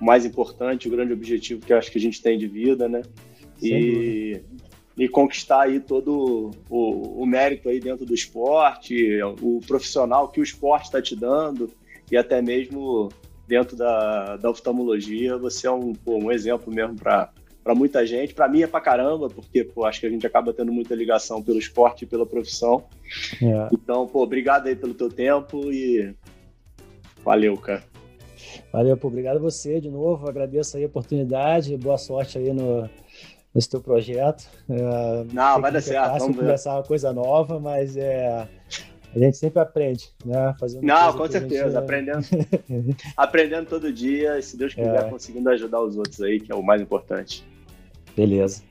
[0.00, 2.88] o mais importante, o grande objetivo que eu acho que a gente tem de vida,
[2.88, 3.02] né?
[3.62, 4.40] e,
[4.96, 10.42] e conquistar aí todo o, o, mérito aí dentro do esporte, o profissional que o
[10.42, 11.70] esporte está te dando
[12.10, 13.08] e até mesmo
[13.46, 17.30] dentro da, da oftalmologia, você é um, pô, um exemplo mesmo para
[17.74, 20.72] muita gente, para mim é para caramba, porque pô, acho que a gente acaba tendo
[20.72, 22.84] muita ligação pelo esporte e pela profissão.
[23.42, 23.68] É.
[23.72, 26.14] Então, pô, obrigado aí pelo teu tempo e
[27.24, 27.84] valeu, cara.
[28.72, 32.88] Valeu, pô, obrigado a você de novo, agradeço aí a oportunidade, boa sorte aí no,
[33.54, 34.48] nesse teu projeto.
[34.68, 36.18] É, Não, vai dar é certo.
[36.18, 38.48] Vamos começar uma coisa nova, mas é
[39.14, 40.54] a gente sempre aprende, né?
[40.58, 41.76] Fazendo Não, com certeza, gente...
[41.76, 42.26] aprendendo,
[43.16, 45.10] aprendendo todo dia, e se Deus quiser, é.
[45.10, 47.46] conseguindo ajudar os outros aí, que é o mais importante.
[48.16, 48.62] Beleza.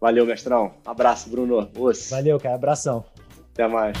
[0.00, 0.72] Valeu, mestrão.
[0.84, 1.68] Abraço, Bruno.
[2.10, 2.54] Valeu, cara.
[2.54, 3.04] Abração.
[3.52, 3.96] Até mais.